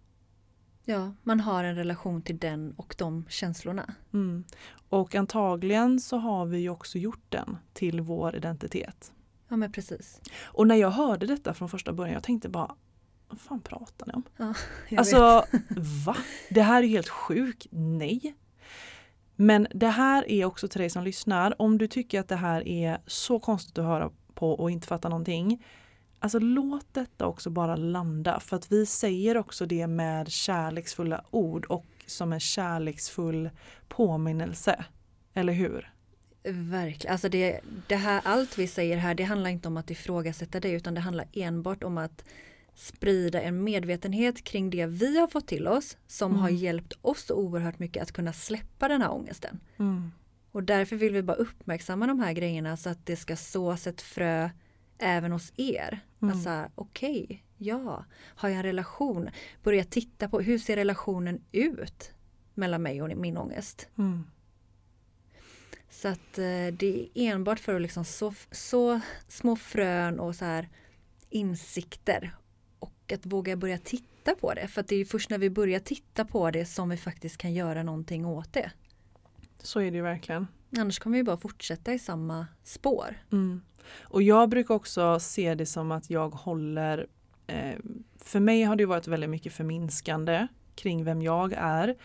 Ja, 0.85 1.13
man 1.23 1.41
har 1.41 1.65
en 1.65 1.77
relation 1.77 2.23
till 2.23 2.39
den 2.39 2.73
och 2.77 2.95
de 2.99 3.25
känslorna. 3.29 3.95
Mm. 4.13 4.45
Och 4.89 5.15
antagligen 5.15 6.01
så 6.01 6.17
har 6.17 6.47
vi 6.47 6.59
ju 6.59 6.69
också 6.71 6.99
gjort 6.99 7.25
den 7.29 7.59
till 7.73 8.01
vår 8.01 8.37
identitet. 8.37 9.13
Ja 9.49 9.57
men 9.57 9.73
precis. 9.73 10.21
Och 10.45 10.67
när 10.67 10.77
jag 10.77 10.91
hörde 10.91 11.27
detta 11.27 11.55
från 11.55 11.69
första 11.69 11.93
början, 11.93 12.15
jag 12.15 12.23
tänkte 12.23 12.49
bara 12.49 12.75
vad 13.29 13.41
fan 13.41 13.61
pratar 13.61 14.07
ni 14.07 14.13
om? 14.13 14.23
Ja, 14.37 14.55
Alltså, 14.99 15.45
va? 16.07 16.17
Det 16.51 16.63
här 16.63 16.83
är 16.83 16.87
helt 16.87 17.09
sjukt. 17.09 17.67
Nej. 17.71 18.35
Men 19.37 19.67
det 19.75 19.89
här 19.89 20.31
är 20.31 20.45
också 20.45 20.69
till 20.69 20.81
dig 20.81 20.91
som 20.91 21.05
lyssnar. 21.05 21.63
Om 21.63 21.79
du 21.79 21.89
tycker 21.89 22.21
att 22.21 22.29
det 22.29 22.37
här 22.37 22.69
är 22.69 22.99
så 23.07 23.41
konstigt 23.41 23.79
att 23.79 23.85
höra 23.85 24.11
på 24.35 24.53
och 24.53 24.71
inte 24.71 24.87
fattar 24.87 25.09
någonting. 25.09 25.65
Alltså 26.19 26.39
låt 26.39 26.95
detta 26.95 27.27
också 27.27 27.51
bara 27.51 27.77
landa 27.77 28.41
för 28.41 28.57
att 28.57 28.73
vi 28.73 28.87
säger 28.87 29.37
också 29.37 29.67
det 29.67 29.87
med 29.87 30.29
kärleksfulla 30.29 31.25
ord 31.31 31.67
och 31.67 31.87
som 32.07 32.33
en 32.33 32.41
kärleksfull 32.41 33.51
påminnelse. 33.89 34.85
Eller 35.35 35.53
hur? 35.53 35.93
Verkligen. 36.53 37.13
Alltså 37.13 37.29
det, 37.29 37.61
det 37.87 37.97
här, 37.97 38.21
allt 38.25 38.59
vi 38.59 38.67
säger 38.67 38.97
här 38.97 39.15
det 39.15 39.25
handlar 39.25 39.51
inte 39.51 39.69
om 39.69 39.77
att 39.77 39.91
ifrågasätta 39.91 40.61
det 40.61 40.71
utan 40.71 40.95
det 40.95 41.01
handlar 41.01 41.27
enbart 41.33 41.85
om 41.85 41.99
att 41.99 42.25
sprida 42.75 43.41
en 43.41 43.65
medvetenhet 43.65 44.45
kring 44.45 44.71
det 44.71 44.87
vi 44.87 45.19
har 45.19 45.27
fått 45.27 45.47
till 45.47 45.69
oss 45.69 45.97
som 46.07 46.31
mm. 46.31 46.43
har 46.43 46.49
hjälpt 46.49 46.93
oss 47.03 47.31
oerhört 47.31 47.79
mycket 47.79 48.03
att 48.03 48.13
kunna 48.13 48.33
släppa 48.33 48.89
den 48.89 49.03
här 49.03 49.13
ångesten. 49.13 49.61
Mm. 49.77 50.11
Och 50.53 50.63
därför 50.63 50.97
vill 50.97 51.13
vi 51.13 51.23
bara 51.23 51.37
uppmärksamma 51.37 52.07
de 52.07 52.21
här 52.21 52.33
grejerna 52.33 52.77
så 52.77 52.91
att 52.91 53.07
det 53.07 53.17
ska 53.17 53.37
sås 53.37 53.87
ett 53.87 54.03
frö 54.03 54.51
även 54.99 55.33
hos 55.33 55.53
er. 55.57 56.01
Mm. 56.23 56.35
Alltså 56.35 56.71
okej, 56.75 57.25
okay, 57.25 57.39
ja, 57.57 58.05
har 58.25 58.49
jag 58.49 58.57
en 58.57 58.63
relation? 58.63 59.29
Börja 59.63 59.85
titta 59.85 60.29
på 60.29 60.41
hur 60.41 60.59
ser 60.59 60.77
relationen 60.77 61.41
ut 61.53 62.13
mellan 62.55 62.83
mig 62.83 63.03
och 63.03 63.17
min 63.17 63.37
ångest? 63.37 63.89
Mm. 63.99 64.25
Så 65.89 66.09
att 66.09 66.39
eh, 66.39 66.67
det 66.73 67.09
är 67.15 67.33
enbart 67.33 67.61
för 67.61 67.75
att 67.75 67.83
liksom 67.83 68.05
så, 68.05 68.35
så 68.51 69.01
små 69.29 69.57
frön 69.57 70.21
och 70.21 70.35
så 70.35 70.45
här 70.45 70.69
insikter 71.31 72.37
och 72.79 73.13
att 73.13 73.27
våga 73.27 73.57
börja 73.57 73.79
titta 73.79 74.35
på 74.35 74.55
det. 74.55 74.69
För 74.69 74.81
att 74.81 74.89
det 74.89 74.97
är 74.97 75.05
först 75.05 75.31
när 75.31 75.39
vi 75.39 75.51
börjar 75.51 75.81
titta 75.81 76.25
på 76.25 76.51
det 76.51 76.67
som 76.67 76.89
vi 76.89 76.97
faktiskt 76.97 77.37
kan 77.37 77.55
göra 77.55 77.83
någonting 77.83 78.27
åt 78.27 78.53
det. 78.53 78.71
Så 79.59 79.81
är 79.81 79.91
det 79.91 79.97
ju 79.97 80.03
verkligen. 80.03 80.47
Annars 80.79 80.99
kommer 80.99 81.17
vi 81.17 81.25
bara 81.25 81.37
fortsätta 81.37 81.93
i 81.95 81.99
samma 81.99 82.47
spår. 82.65 83.17
Mm. 83.33 83.63
Och 84.01 84.23
jag 84.23 84.49
brukar 84.49 84.75
också 84.75 85.21
se 85.21 85.55
det 85.55 85.67
som 85.67 85.93
att 85.93 86.11
jag 86.11 86.29
håller 86.31 87.07
eh, 87.47 87.75
För 88.21 88.41
mig 88.41 88.63
har 88.63 88.77
det 88.77 88.87
varit 88.87 89.07
väldigt 89.07 89.31
mycket 89.31 89.53
förminskande 89.53 90.47
kring 90.75 91.05
vem 91.05 91.23
jag 91.23 91.53
är. 91.57 91.97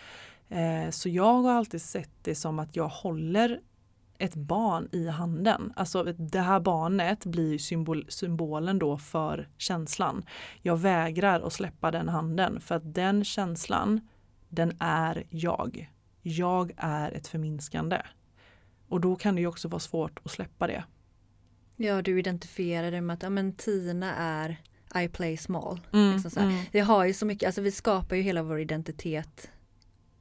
Eh, 0.49 0.89
så 0.89 1.09
jag 1.09 1.33
har 1.33 1.51
alltid 1.51 1.81
sett 1.81 2.11
det 2.21 2.35
som 2.35 2.59
att 2.59 2.75
jag 2.75 2.87
håller 2.87 3.61
ett 4.21 4.35
barn 4.35 4.89
i 4.91 5.07
handen. 5.07 5.73
Alltså 5.75 6.03
det 6.03 6.39
här 6.39 6.59
barnet 6.59 7.25
blir 7.25 7.57
symbol, 7.57 8.05
symbolen 8.09 8.79
då 8.79 8.97
för 8.97 9.49
känslan. 9.57 10.25
Jag 10.61 10.77
vägrar 10.77 11.41
att 11.41 11.53
släppa 11.53 11.91
den 11.91 12.09
handen 12.09 12.61
för 12.61 12.75
att 12.75 12.93
den 12.93 13.23
känslan, 13.23 14.01
den 14.49 14.77
är 14.79 15.23
jag. 15.29 15.91
Jag 16.21 16.71
är 16.77 17.11
ett 17.11 17.27
förminskande. 17.27 18.01
Och 18.87 19.01
då 19.01 19.15
kan 19.15 19.35
det 19.35 19.41
ju 19.41 19.47
också 19.47 19.67
vara 19.67 19.79
svårt 19.79 20.19
att 20.23 20.31
släppa 20.31 20.67
det. 20.67 20.83
Ja, 21.75 22.01
du 22.01 22.19
identifierar 22.19 22.91
det 22.91 23.01
med 23.01 23.13
att 23.13 23.23
ja, 23.23 23.29
men 23.29 23.53
Tina 23.53 24.15
är 24.15 24.57
I 25.03 25.07
play 25.07 25.37
small. 25.37 25.79
Mm, 25.93 26.13
liksom 26.13 26.43
mm. 26.43 26.63
Vi 26.71 26.79
har 26.79 27.05
ju 27.05 27.13
så 27.13 27.25
mycket, 27.25 27.47
alltså 27.47 27.61
vi 27.61 27.71
skapar 27.71 28.15
ju 28.15 28.21
hela 28.21 28.43
vår 28.43 28.59
identitet 28.59 29.51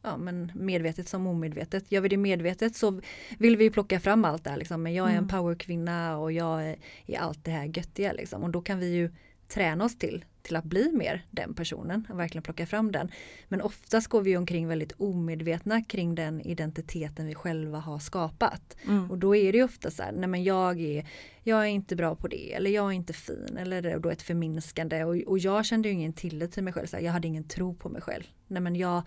ja, 0.02 0.16
men 0.16 0.52
medvetet 0.54 1.08
som 1.08 1.26
omedvetet. 1.26 1.92
Gör 1.92 2.00
vi 2.00 2.08
det 2.08 2.16
medvetet 2.16 2.76
så 2.76 3.00
vill 3.38 3.56
vi 3.56 3.70
plocka 3.70 4.00
fram 4.00 4.24
allt 4.24 4.44
det 4.44 4.50
här 4.50 4.56
liksom. 4.56 4.82
Men 4.82 4.94
jag 4.94 5.06
är 5.06 5.10
en 5.10 5.16
mm. 5.16 5.28
powerkvinna 5.28 6.18
och 6.18 6.32
jag 6.32 6.66
är, 6.66 6.76
är 7.06 7.18
allt 7.18 7.44
det 7.44 7.50
här 7.50 7.64
göttiga 7.64 8.12
liksom. 8.12 8.42
Och 8.42 8.50
då 8.50 8.60
kan 8.60 8.78
vi 8.78 8.94
ju 8.94 9.10
träna 9.50 9.84
oss 9.84 9.98
till, 9.98 10.24
till 10.42 10.56
att 10.56 10.64
bli 10.64 10.92
mer 10.92 11.26
den 11.30 11.54
personen 11.54 12.06
och 12.10 12.18
verkligen 12.18 12.42
plocka 12.42 12.66
fram 12.66 12.92
den. 12.92 13.10
Men 13.48 13.60
oftast 13.60 14.08
går 14.08 14.20
vi 14.20 14.36
omkring 14.36 14.68
väldigt 14.68 14.92
omedvetna 14.92 15.82
kring 15.84 16.14
den 16.14 16.40
identiteten 16.40 17.26
vi 17.26 17.34
själva 17.34 17.78
har 17.78 17.98
skapat. 17.98 18.76
Mm. 18.86 19.10
Och 19.10 19.18
då 19.18 19.36
är 19.36 19.52
det 19.52 19.62
ofta 19.62 19.90
så 19.90 20.02
här, 20.02 20.12
nej 20.12 20.28
men 20.28 20.44
jag 20.44 20.80
är, 20.80 21.06
jag 21.42 21.62
är 21.62 21.66
inte 21.66 21.96
bra 21.96 22.14
på 22.14 22.28
det 22.28 22.52
eller 22.52 22.70
jag 22.70 22.86
är 22.86 22.92
inte 22.92 23.12
fin 23.12 23.56
eller 23.58 23.98
då 23.98 24.10
ett 24.10 24.22
förminskande 24.22 25.04
och, 25.04 25.16
och 25.16 25.38
jag 25.38 25.66
kände 25.66 25.88
ju 25.88 25.94
ingen 25.94 26.12
tillit 26.12 26.52
till 26.52 26.64
mig 26.64 26.72
själv, 26.72 26.86
så 26.86 26.96
här, 26.96 27.04
jag 27.04 27.12
hade 27.12 27.28
ingen 27.28 27.48
tro 27.48 27.74
på 27.74 27.88
mig 27.88 28.02
själv. 28.02 28.24
Nej 28.46 28.62
men 28.62 28.76
jag, 28.76 29.02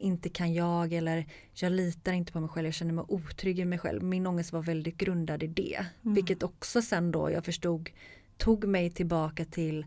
inte 0.00 0.28
kan 0.28 0.54
jag 0.54 0.92
eller 0.92 1.26
jag 1.52 1.72
litar 1.72 2.12
inte 2.12 2.32
på 2.32 2.40
mig 2.40 2.48
själv, 2.48 2.66
jag 2.66 2.74
känner 2.74 2.92
mig 2.92 3.04
otrygg 3.08 3.58
i 3.58 3.64
mig 3.64 3.78
själv. 3.78 4.02
Min 4.02 4.26
ångest 4.26 4.52
var 4.52 4.62
väldigt 4.62 4.96
grundad 4.96 5.42
i 5.42 5.46
det. 5.46 5.86
Mm. 6.02 6.14
Vilket 6.14 6.42
också 6.42 6.82
sen 6.82 7.12
då 7.12 7.30
jag 7.30 7.44
förstod 7.44 7.90
tog 8.36 8.64
mig 8.64 8.90
tillbaka 8.90 9.44
till 9.44 9.86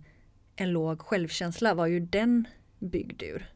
en 0.56 0.72
låg 0.72 1.01
självkänsla 1.01 1.74
var 1.74 1.88
ju 1.88 2.00
den 2.00 2.48
byggd 2.80 3.24
ur. 3.24 3.53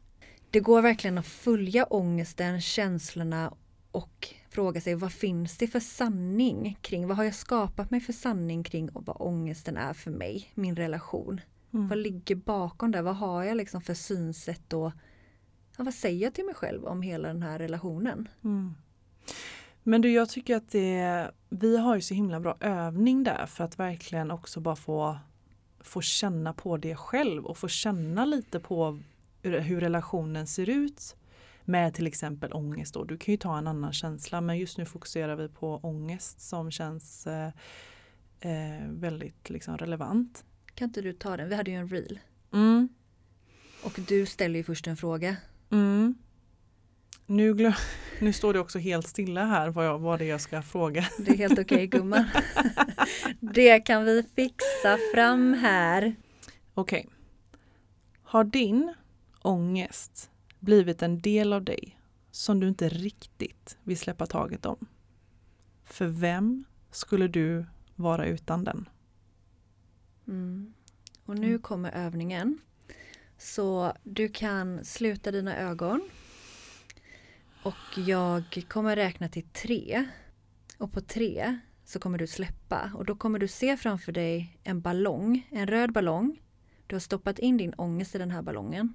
Det 0.50 0.60
går 0.60 0.82
verkligen 0.82 1.18
att 1.18 1.26
följa 1.26 1.84
ångesten, 1.84 2.60
känslorna 2.60 3.54
och 3.90 4.28
fråga 4.50 4.80
sig 4.80 4.94
vad 4.94 5.12
finns 5.12 5.58
det 5.58 5.66
för 5.66 5.80
sanning 5.80 6.78
kring, 6.80 7.08
vad 7.08 7.16
har 7.16 7.24
jag 7.24 7.34
skapat 7.34 7.90
mig 7.90 8.00
för 8.00 8.12
sanning 8.12 8.64
kring 8.64 8.88
vad 8.92 9.16
ångesten 9.20 9.76
är 9.76 9.92
för 9.92 10.10
mig, 10.10 10.50
min 10.54 10.76
relation. 10.76 11.40
Mm. 11.74 11.88
Vad 11.88 11.98
ligger 11.98 12.34
bakom 12.34 12.90
det, 12.90 13.02
vad 13.02 13.16
har 13.16 13.44
jag 13.44 13.56
liksom 13.56 13.80
för 13.80 13.94
synsätt 13.94 14.72
och 14.72 14.92
ja, 15.76 15.84
vad 15.84 15.94
säger 15.94 16.22
jag 16.22 16.34
till 16.34 16.44
mig 16.44 16.54
själv 16.54 16.84
om 16.84 17.02
hela 17.02 17.28
den 17.28 17.42
här 17.42 17.58
relationen? 17.58 18.28
Mm. 18.44 18.74
Men 19.82 20.00
du, 20.00 20.12
jag 20.12 20.28
tycker 20.28 20.56
att 20.56 20.70
det, 20.70 21.30
vi 21.48 21.76
har 21.76 21.94
ju 21.94 22.00
så 22.00 22.14
himla 22.14 22.40
bra 22.40 22.56
övning 22.60 23.24
där 23.24 23.46
för 23.46 23.64
att 23.64 23.78
verkligen 23.78 24.30
också 24.30 24.60
bara 24.60 24.76
få, 24.76 25.18
få 25.80 26.00
känna 26.00 26.52
på 26.52 26.76
det 26.76 26.96
själv 26.96 27.46
och 27.46 27.58
få 27.58 27.68
känna 27.68 28.24
lite 28.24 28.60
på 28.60 29.00
hur 29.42 29.80
relationen 29.80 30.46
ser 30.46 30.68
ut 30.68 31.16
med 31.64 31.94
till 31.94 32.06
exempel 32.06 32.52
ångest. 32.52 32.94
Då. 32.94 33.04
Du 33.04 33.18
kan 33.18 33.32
ju 33.32 33.38
ta 33.38 33.58
en 33.58 33.66
annan 33.66 33.92
känsla 33.92 34.40
men 34.40 34.58
just 34.58 34.78
nu 34.78 34.86
fokuserar 34.86 35.36
vi 35.36 35.48
på 35.48 35.76
ångest 35.76 36.40
som 36.40 36.70
känns 36.70 37.26
eh, 37.26 37.50
eh, 38.40 38.88
väldigt 38.88 39.50
liksom, 39.50 39.78
relevant. 39.78 40.44
Kan 40.74 40.88
inte 40.88 41.02
du 41.02 41.12
ta 41.12 41.36
den? 41.36 41.48
Vi 41.48 41.54
hade 41.54 41.70
ju 41.70 41.76
en 41.76 41.88
reel. 41.88 42.20
Mm. 42.52 42.88
Och 43.84 44.00
du 44.08 44.26
ställer 44.26 44.56
ju 44.56 44.64
först 44.64 44.86
en 44.86 44.96
fråga. 44.96 45.36
Mm. 45.70 46.14
Nu, 47.26 47.54
glöm, 47.54 47.72
nu 48.20 48.32
står 48.32 48.52
det 48.52 48.60
också 48.60 48.78
helt 48.78 49.06
stilla 49.06 49.44
här 49.44 49.68
vad, 49.68 49.86
jag, 49.86 49.98
vad 49.98 50.18
det 50.18 50.24
är 50.24 50.28
jag 50.28 50.40
ska 50.40 50.62
fråga. 50.62 51.04
Det 51.18 51.30
är 51.30 51.36
helt 51.36 51.58
okej 51.58 51.64
okay, 51.64 51.86
gumman. 51.86 52.24
det 53.40 53.80
kan 53.80 54.04
vi 54.04 54.22
fixa 54.36 54.98
fram 55.14 55.54
här. 55.54 56.16
Okej. 56.74 57.00
Okay. 57.00 57.12
Har 58.22 58.44
din 58.44 58.94
ångest 59.42 60.30
blivit 60.58 61.02
en 61.02 61.20
del 61.20 61.52
av 61.52 61.64
dig 61.64 62.00
som 62.30 62.60
du 62.60 62.68
inte 62.68 62.88
riktigt 62.88 63.78
vill 63.82 63.98
släppa 63.98 64.26
taget 64.26 64.66
om? 64.66 64.86
För 65.84 66.06
vem 66.06 66.64
skulle 66.90 67.28
du 67.28 67.66
vara 67.94 68.26
utan 68.26 68.64
den? 68.64 68.88
Mm. 70.28 70.74
Och 71.24 71.38
nu 71.38 71.58
kommer 71.58 71.92
övningen. 71.92 72.58
Så 73.38 73.92
du 74.02 74.28
kan 74.28 74.84
sluta 74.84 75.30
dina 75.30 75.56
ögon. 75.56 76.10
Och 77.62 77.98
jag 78.06 78.64
kommer 78.68 78.96
räkna 78.96 79.28
till 79.28 79.48
tre. 79.48 80.06
Och 80.78 80.92
på 80.92 81.00
tre 81.00 81.58
så 81.84 81.98
kommer 81.98 82.18
du 82.18 82.26
släppa 82.26 82.90
och 82.94 83.04
då 83.04 83.16
kommer 83.16 83.38
du 83.38 83.48
se 83.48 83.76
framför 83.76 84.12
dig 84.12 84.58
en 84.64 84.80
ballong, 84.80 85.48
en 85.50 85.66
röd 85.66 85.92
ballong. 85.92 86.42
Du 86.86 86.94
har 86.94 87.00
stoppat 87.00 87.38
in 87.38 87.56
din 87.56 87.74
ångest 87.74 88.14
i 88.14 88.18
den 88.18 88.30
här 88.30 88.42
ballongen. 88.42 88.94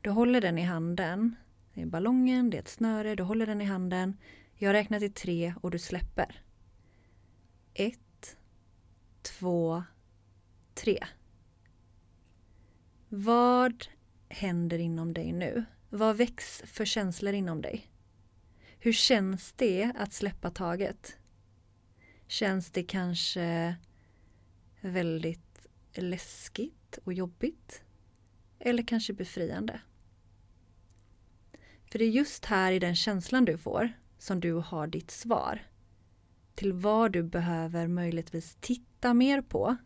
Du 0.00 0.10
håller 0.10 0.40
den 0.40 0.58
i 0.58 0.62
handen. 0.62 1.36
Det 1.74 1.82
är 1.82 1.86
ballongen, 1.86 2.50
det 2.50 2.56
är 2.56 2.60
ett 2.60 2.68
snöre, 2.68 3.14
du 3.14 3.22
håller 3.22 3.46
den 3.46 3.60
i 3.60 3.64
handen. 3.64 4.16
Jag 4.54 4.72
räknar 4.72 5.00
till 5.00 5.12
tre 5.12 5.54
och 5.60 5.70
du 5.70 5.78
släpper. 5.78 6.42
Ett, 7.74 8.36
två, 9.22 9.82
tre. 10.74 11.06
Vad 13.12 13.86
händer 14.28 14.78
inom 14.78 15.12
dig 15.14 15.32
nu? 15.32 15.64
Vad 15.88 16.16
väcks 16.16 16.62
för 16.66 16.84
känslor 16.84 17.34
inom 17.34 17.62
dig? 17.62 17.90
Hur 18.78 18.92
känns 18.92 19.52
det 19.52 19.92
att 19.96 20.12
släppa 20.12 20.50
taget? 20.50 21.16
Känns 22.26 22.70
det 22.70 22.82
kanske 22.82 23.76
väldigt 24.80 25.66
läskigt 25.94 26.98
och 27.04 27.12
jobbigt? 27.12 27.84
Eller 28.58 28.82
kanske 28.82 29.12
befriande? 29.12 29.80
För 31.90 31.98
det 31.98 32.04
är 32.04 32.10
just 32.10 32.44
här 32.44 32.72
i 32.72 32.78
den 32.78 32.96
känslan 32.96 33.44
du 33.44 33.58
får 33.58 33.92
som 34.18 34.40
du 34.40 34.52
har 34.52 34.86
ditt 34.86 35.10
svar 35.10 35.62
till 36.54 36.72
vad 36.72 37.12
du 37.12 37.22
behöver 37.22 37.86
möjligtvis 37.86 38.56
titta 38.60 39.14
mer 39.14 39.42
på 39.42 39.76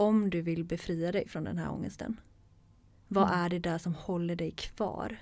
om 0.00 0.30
du 0.30 0.40
vill 0.42 0.64
befria 0.64 1.12
dig 1.12 1.28
från 1.28 1.44
den 1.44 1.58
här 1.58 1.70
ångesten. 1.70 2.20
Vad 3.08 3.28
mm. 3.28 3.38
är 3.38 3.48
det 3.48 3.58
där 3.58 3.78
som 3.78 3.94
håller 3.94 4.36
dig 4.36 4.50
kvar? 4.50 5.16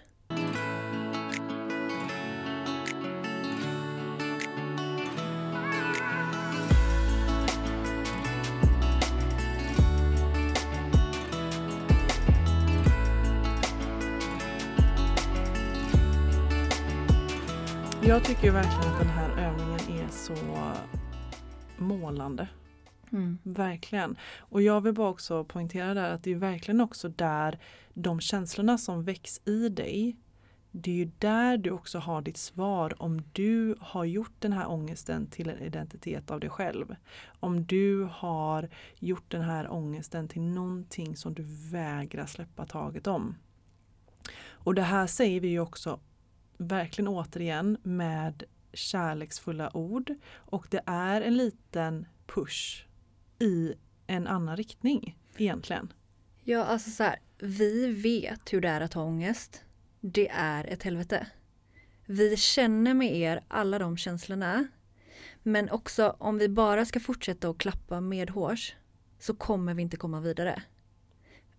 Jag 18.03 18.25
tycker 18.25 18.51
verkligen 18.51 18.93
att 18.93 18.99
den 18.99 19.09
här 19.09 19.31
övningen 19.31 20.05
är 20.05 20.09
så 20.11 20.35
målande. 21.77 22.49
Mm. 23.13 23.39
Verkligen. 23.43 24.17
Och 24.39 24.63
jag 24.63 24.81
vill 24.81 24.95
bara 24.95 25.09
också 25.09 25.45
poängtera 25.45 25.95
där 25.95 26.11
att 26.11 26.23
det 26.23 26.31
är 26.31 26.37
verkligen 26.37 26.81
också 26.81 27.09
där 27.09 27.59
de 27.95 28.21
känslorna 28.21 28.79
som 28.79 29.05
väcks 29.05 29.41
i 29.45 29.69
dig 29.69 30.17
det 30.71 30.91
är 30.91 30.95
ju 30.95 31.11
där 31.19 31.59
du 31.59 31.71
också 31.71 31.99
har 31.99 32.23
ditt 32.23 32.37
svar 32.37 33.03
om 33.03 33.23
du 33.33 33.77
har 33.81 34.05
gjort 34.05 34.35
den 34.39 34.53
här 34.53 34.71
ångesten 34.71 35.27
till 35.27 35.51
en 35.51 35.59
identitet 35.59 36.31
av 36.31 36.41
dig 36.41 36.51
själv. 36.51 36.97
Om 37.41 37.65
du 37.65 38.09
har 38.13 38.69
gjort 38.99 39.31
den 39.31 39.43
här 39.43 39.73
ångesten 39.73 40.29
till 40.29 40.43
någonting 40.43 41.17
som 41.17 41.35
du 41.35 41.43
vägrar 41.71 42.27
släppa 42.27 42.67
taget 42.67 43.07
om. 43.07 43.35
Och 44.47 44.75
det 44.75 44.83
här 44.83 45.07
säger 45.07 45.41
vi 45.41 45.49
ju 45.49 45.61
också 45.61 46.01
verkligen 46.57 47.09
återigen 47.09 47.79
med 47.83 48.43
kärleksfulla 48.73 49.77
ord 49.77 50.15
och 50.35 50.67
det 50.71 50.83
är 50.87 51.21
en 51.21 51.37
liten 51.37 52.07
push 52.27 52.88
i 53.39 53.75
en 54.07 54.27
annan 54.27 54.57
riktning 54.57 55.19
egentligen. 55.37 55.93
Ja, 56.45 56.65
alltså 56.65 56.91
så 56.91 57.03
här, 57.03 57.19
vi 57.39 57.93
vet 57.93 58.53
hur 58.53 58.61
det 58.61 58.69
är 58.69 58.81
att 58.81 58.95
ha 58.95 59.03
ångest. 59.03 59.65
Det 60.01 60.29
är 60.29 60.65
ett 60.65 60.83
helvete. 60.83 61.27
Vi 62.07 62.37
känner 62.37 62.95
med 62.95 63.17
er 63.17 63.45
alla 63.49 63.79
de 63.79 63.97
känslorna. 63.97 64.69
Men 65.43 65.71
också 65.71 66.17
om 66.19 66.39
vi 66.39 66.49
bara 66.49 66.85
ska 66.85 67.01
fortsätta 67.01 67.49
att 67.49 67.59
klappa 67.59 68.01
medhårs 68.01 68.75
så 69.19 69.35
kommer 69.35 69.75
vi 69.75 69.83
inte 69.83 69.97
komma 69.97 70.21
vidare. 70.21 70.63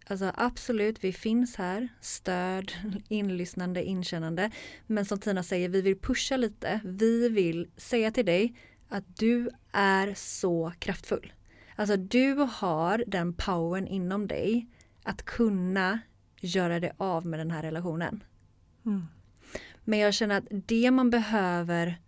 Alltså 0.06 0.32
absolut, 0.36 1.04
vi 1.04 1.14
finns 1.14 1.56
här, 1.56 1.88
stöd, 2.02 2.72
inlyssnande, 3.08 3.84
inkännande. 3.84 4.52
Men 4.88 5.06
som 5.06 5.20
Tina 5.20 5.44
säger, 5.44 5.70
vi 5.70 5.82
vill 5.82 6.00
pusha 6.00 6.38
lite. 6.38 6.80
Vi 6.84 7.30
vill 7.30 7.68
säga 7.78 8.12
till 8.12 8.26
dig 8.26 8.56
att 8.90 9.18
du 9.18 9.50
är 9.72 10.14
så 10.14 10.74
kraftfull. 10.80 11.34
Alltså 11.80 11.98
du 11.98 12.34
har 12.34 13.04
den 13.08 13.34
powern 13.34 13.88
inom 13.88 14.28
dig 14.28 14.68
att 15.04 15.26
kunna 15.26 16.00
göra 16.42 16.80
det 16.80 16.94
av 16.98 17.26
med 17.26 17.40
den 17.40 17.52
här 17.52 17.62
relationen. 17.62 18.24
Mm. 18.86 19.06
Men 19.84 20.00
jag 20.00 20.14
känner 20.14 20.38
att 20.38 20.48
det 20.50 20.92
man 20.92 21.10
behöver 21.10 22.02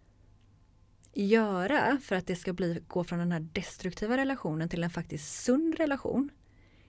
göra 1.13 1.97
för 2.03 2.15
att 2.15 2.27
det 2.27 2.35
ska 2.35 2.53
bli, 2.53 2.83
gå 2.87 3.03
från 3.03 3.19
den 3.19 3.31
här 3.31 3.47
destruktiva 3.53 4.17
relationen 4.17 4.69
till 4.69 4.83
en 4.83 4.89
faktiskt 4.89 5.43
sund 5.43 5.75
relation. 5.75 6.29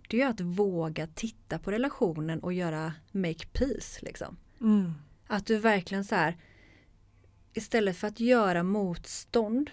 Det 0.08 0.22
är 0.22 0.28
att 0.28 0.40
våga 0.40 1.06
titta 1.06 1.58
på 1.58 1.70
relationen 1.70 2.40
och 2.40 2.52
göra 2.52 2.92
make 3.12 3.46
peace. 3.52 3.98
Liksom. 4.04 4.36
Mm. 4.60 4.92
Att 5.26 5.46
du 5.46 5.58
verkligen 5.58 6.04
så 6.04 6.14
här 6.14 6.36
istället 7.52 7.96
för 7.96 8.08
att 8.08 8.20
göra 8.20 8.62
motstånd 8.62 9.70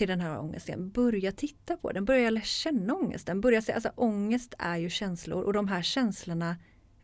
till 0.00 0.08
den 0.08 0.20
här 0.20 0.38
ångesten, 0.38 0.90
börja 0.90 1.32
titta 1.32 1.76
på 1.76 1.92
den, 1.92 2.04
börja 2.04 2.40
känna 2.40 2.94
ångesten. 2.94 3.40
Börja 3.40 3.62
se, 3.62 3.72
alltså 3.72 3.92
ångest 3.96 4.54
är 4.58 4.76
ju 4.76 4.90
känslor 4.90 5.42
och 5.42 5.52
de 5.52 5.68
här 5.68 5.82
känslorna 5.82 6.56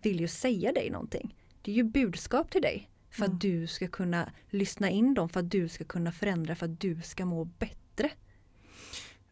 vill 0.02 0.20
ju 0.20 0.28
säga 0.28 0.72
dig 0.72 0.90
någonting. 0.90 1.36
Det 1.62 1.70
är 1.70 1.74
ju 1.74 1.82
budskap 1.84 2.50
till 2.50 2.62
dig 2.62 2.90
för 3.10 3.24
att 3.24 3.28
Mm. 3.28 3.38
du 3.38 3.66
ska 3.66 3.88
kunna 3.88 4.32
lyssna 4.50 4.90
in 4.90 5.14
dem, 5.14 5.28
för 5.28 5.40
att 5.40 5.50
du 5.50 5.68
ska 5.68 5.84
kunna 5.84 6.12
förändra, 6.12 6.54
för 6.56 6.66
att 6.66 6.80
du 6.80 7.00
ska 7.02 7.24
må 7.24 7.44
bättre. 7.44 8.10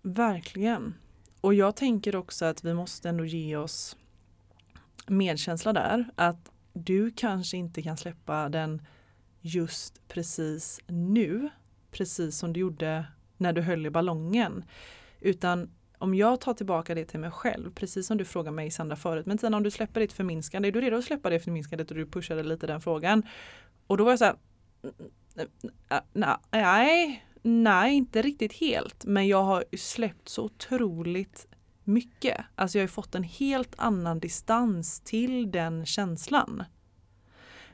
Verkligen. 0.02 0.94
Och 1.40 1.54
jag 1.54 1.76
tänker 1.76 2.16
också 2.16 2.44
att 2.44 2.64
vi 2.64 2.74
måste 2.74 3.08
ändå 3.08 3.24
ge 3.24 3.56
oss 3.56 3.96
medkänsla 5.06 5.72
där. 5.72 6.10
Att 6.14 6.50
du 6.72 7.10
kanske 7.10 7.56
inte 7.56 7.82
kan 7.82 7.96
släppa 7.96 8.48
den 8.48 8.82
just 9.40 10.08
precis 10.08 10.80
nu. 10.86 11.48
Precis 11.90 12.38
som 12.38 12.52
du 12.52 12.60
gjorde 12.60 13.06
när 13.36 13.52
du 13.52 13.60
höll 13.60 13.86
i 13.86 13.90
ballongen. 13.90 14.64
Utan 15.20 15.70
om 15.98 16.14
jag 16.14 16.40
tar 16.40 16.54
tillbaka 16.54 16.94
det 16.94 17.04
till 17.04 17.20
mig 17.20 17.30
själv, 17.30 17.74
precis 17.74 18.06
som 18.06 18.16
du 18.16 18.24
frågade 18.24 18.54
mig 18.54 18.70
Sandra 18.70 18.96
förut, 18.96 19.26
men 19.26 19.38
Tina 19.38 19.56
om 19.56 19.62
du 19.62 19.70
släpper 19.70 20.00
ditt 20.00 20.12
förminskande, 20.12 20.68
är 20.68 20.72
du 20.72 20.80
redo 20.80 20.96
att 20.96 21.04
släppa 21.04 21.30
det 21.30 21.40
förminskandet 21.40 21.90
och 21.90 21.96
du 21.96 22.06
pushade 22.06 22.42
lite 22.42 22.66
den 22.66 22.80
frågan? 22.80 23.22
Och 23.86 23.96
då 23.96 24.04
var 24.04 24.12
jag 24.12 24.18
så 24.18 24.24
här, 24.24 24.36
nej, 26.52 27.24
nej, 27.42 27.94
inte 27.94 28.22
riktigt 28.22 28.52
helt, 28.52 29.04
men 29.04 29.28
jag 29.28 29.42
har 29.42 29.64
släppt 29.76 30.28
så 30.28 30.42
otroligt 30.44 31.46
mycket. 31.84 32.40
Alltså 32.54 32.78
jag 32.78 32.82
har 32.82 32.88
fått 32.88 33.14
en 33.14 33.22
helt 33.22 33.74
annan 33.76 34.18
distans 34.18 35.00
till 35.00 35.50
den 35.50 35.86
känslan. 35.86 36.64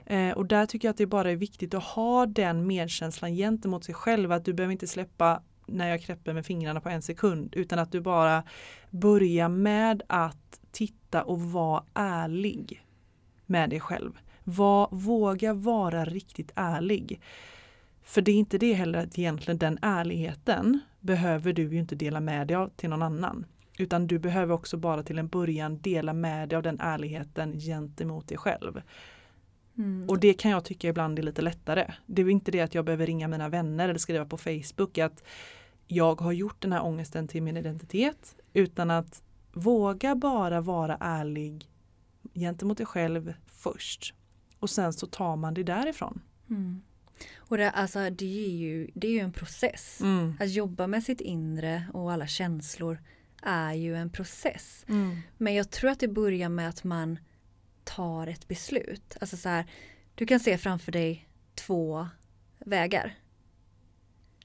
Eh, 0.06 0.30
och 0.30 0.46
där 0.46 0.66
tycker 0.66 0.88
jag 0.88 0.90
att 0.90 0.96
det 0.96 1.06
bara 1.06 1.30
är 1.30 1.36
viktigt 1.36 1.74
att 1.74 1.84
ha 1.84 2.26
den 2.26 2.66
medkänslan 2.66 3.34
gentemot 3.34 3.84
sig 3.84 3.94
själv, 3.94 4.32
att 4.32 4.44
du 4.44 4.52
behöver 4.52 4.72
inte 4.72 4.86
släppa 4.86 5.42
när 5.70 5.88
jag 5.88 6.02
knäpper 6.02 6.32
med 6.32 6.46
fingrarna 6.46 6.80
på 6.80 6.88
en 6.88 7.02
sekund 7.02 7.54
utan 7.56 7.78
att 7.78 7.92
du 7.92 8.00
bara 8.00 8.42
börjar 8.90 9.48
med 9.48 10.02
att 10.06 10.60
titta 10.70 11.22
och 11.22 11.40
vara 11.40 11.84
ärlig 11.94 12.84
med 13.46 13.70
dig 13.70 13.80
själv. 13.80 14.12
Var, 14.44 14.88
våga 14.90 15.54
vara 15.54 16.04
riktigt 16.04 16.52
ärlig. 16.54 17.20
För 18.02 18.22
det 18.22 18.32
är 18.32 18.36
inte 18.36 18.58
det 18.58 18.72
heller 18.72 18.98
att 18.98 19.18
egentligen 19.18 19.58
den 19.58 19.78
ärligheten 19.82 20.80
behöver 21.00 21.52
du 21.52 21.62
ju 21.62 21.78
inte 21.78 21.94
dela 21.94 22.20
med 22.20 22.48
dig 22.48 22.56
av 22.56 22.68
till 22.76 22.90
någon 22.90 23.02
annan. 23.02 23.46
Utan 23.78 24.06
du 24.06 24.18
behöver 24.18 24.54
också 24.54 24.76
bara 24.76 25.02
till 25.02 25.18
en 25.18 25.28
början 25.28 25.78
dela 25.80 26.12
med 26.12 26.48
dig 26.48 26.56
av 26.56 26.62
den 26.62 26.80
ärligheten 26.80 27.60
gentemot 27.60 28.28
dig 28.28 28.38
själv. 28.38 28.82
Mm. 29.78 30.08
Och 30.08 30.18
det 30.18 30.32
kan 30.32 30.50
jag 30.50 30.64
tycka 30.64 30.88
ibland 30.88 31.18
är 31.18 31.22
lite 31.22 31.42
lättare. 31.42 31.92
Det 32.06 32.22
är 32.22 32.28
inte 32.28 32.50
det 32.50 32.60
att 32.60 32.74
jag 32.74 32.84
behöver 32.84 33.06
ringa 33.06 33.28
mina 33.28 33.48
vänner 33.48 33.88
eller 33.88 33.98
skriva 33.98 34.24
på 34.24 34.38
Facebook 34.38 34.98
att 34.98 35.24
jag 35.90 36.20
har 36.20 36.32
gjort 36.32 36.62
den 36.62 36.72
här 36.72 36.84
ångesten 36.84 37.28
till 37.28 37.42
min 37.42 37.56
identitet. 37.56 38.36
Utan 38.52 38.90
att 38.90 39.22
våga 39.52 40.14
bara 40.14 40.60
vara 40.60 40.96
ärlig 41.00 41.68
gentemot 42.34 42.76
dig 42.76 42.86
själv 42.86 43.34
först. 43.46 44.14
Och 44.58 44.70
sen 44.70 44.92
så 44.92 45.06
tar 45.06 45.36
man 45.36 45.54
det 45.54 45.62
därifrån. 45.62 46.20
Mm. 46.50 46.82
Och 47.36 47.56
det, 47.56 47.70
alltså, 47.70 48.10
det, 48.10 48.46
är 48.46 48.50
ju, 48.50 48.90
det 48.94 49.06
är 49.06 49.12
ju 49.12 49.18
en 49.18 49.32
process. 49.32 50.00
Mm. 50.00 50.34
Att 50.40 50.50
jobba 50.50 50.86
med 50.86 51.02
sitt 51.02 51.20
inre 51.20 51.84
och 51.92 52.12
alla 52.12 52.26
känslor 52.26 52.98
är 53.42 53.72
ju 53.72 53.96
en 53.96 54.10
process. 54.10 54.84
Mm. 54.88 55.18
Men 55.36 55.54
jag 55.54 55.70
tror 55.70 55.90
att 55.90 56.00
det 56.00 56.08
börjar 56.08 56.48
med 56.48 56.68
att 56.68 56.84
man 56.84 57.18
tar 57.84 58.26
ett 58.26 58.48
beslut. 58.48 59.16
Alltså 59.20 59.36
så 59.36 59.48
här, 59.48 59.70
du 60.14 60.26
kan 60.26 60.40
se 60.40 60.58
framför 60.58 60.92
dig 60.92 61.28
två 61.54 62.08
vägar. 62.58 63.18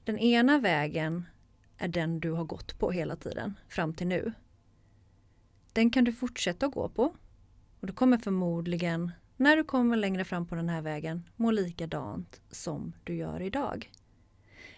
Den 0.04 0.18
ena 0.18 0.58
vägen 0.58 1.24
är 1.78 1.88
den 1.88 2.20
du 2.20 2.30
har 2.30 2.44
gått 2.44 2.78
på 2.78 2.90
hela 2.90 3.16
tiden 3.16 3.58
fram 3.68 3.94
till 3.94 4.06
nu. 4.06 4.32
Den 5.72 5.90
kan 5.90 6.04
du 6.04 6.12
fortsätta 6.12 6.66
att 6.66 6.72
gå 6.72 6.88
på. 6.88 7.14
Och 7.80 7.86
du 7.86 7.92
kommer 7.92 8.18
förmodligen, 8.18 9.12
när 9.36 9.56
du 9.56 9.64
kommer 9.64 9.96
längre 9.96 10.24
fram 10.24 10.46
på 10.46 10.54
den 10.54 10.68
här 10.68 10.82
vägen, 10.82 11.28
må 11.36 11.50
likadant 11.50 12.40
som 12.50 12.92
du 13.04 13.14
gör 13.14 13.42
idag. 13.42 13.90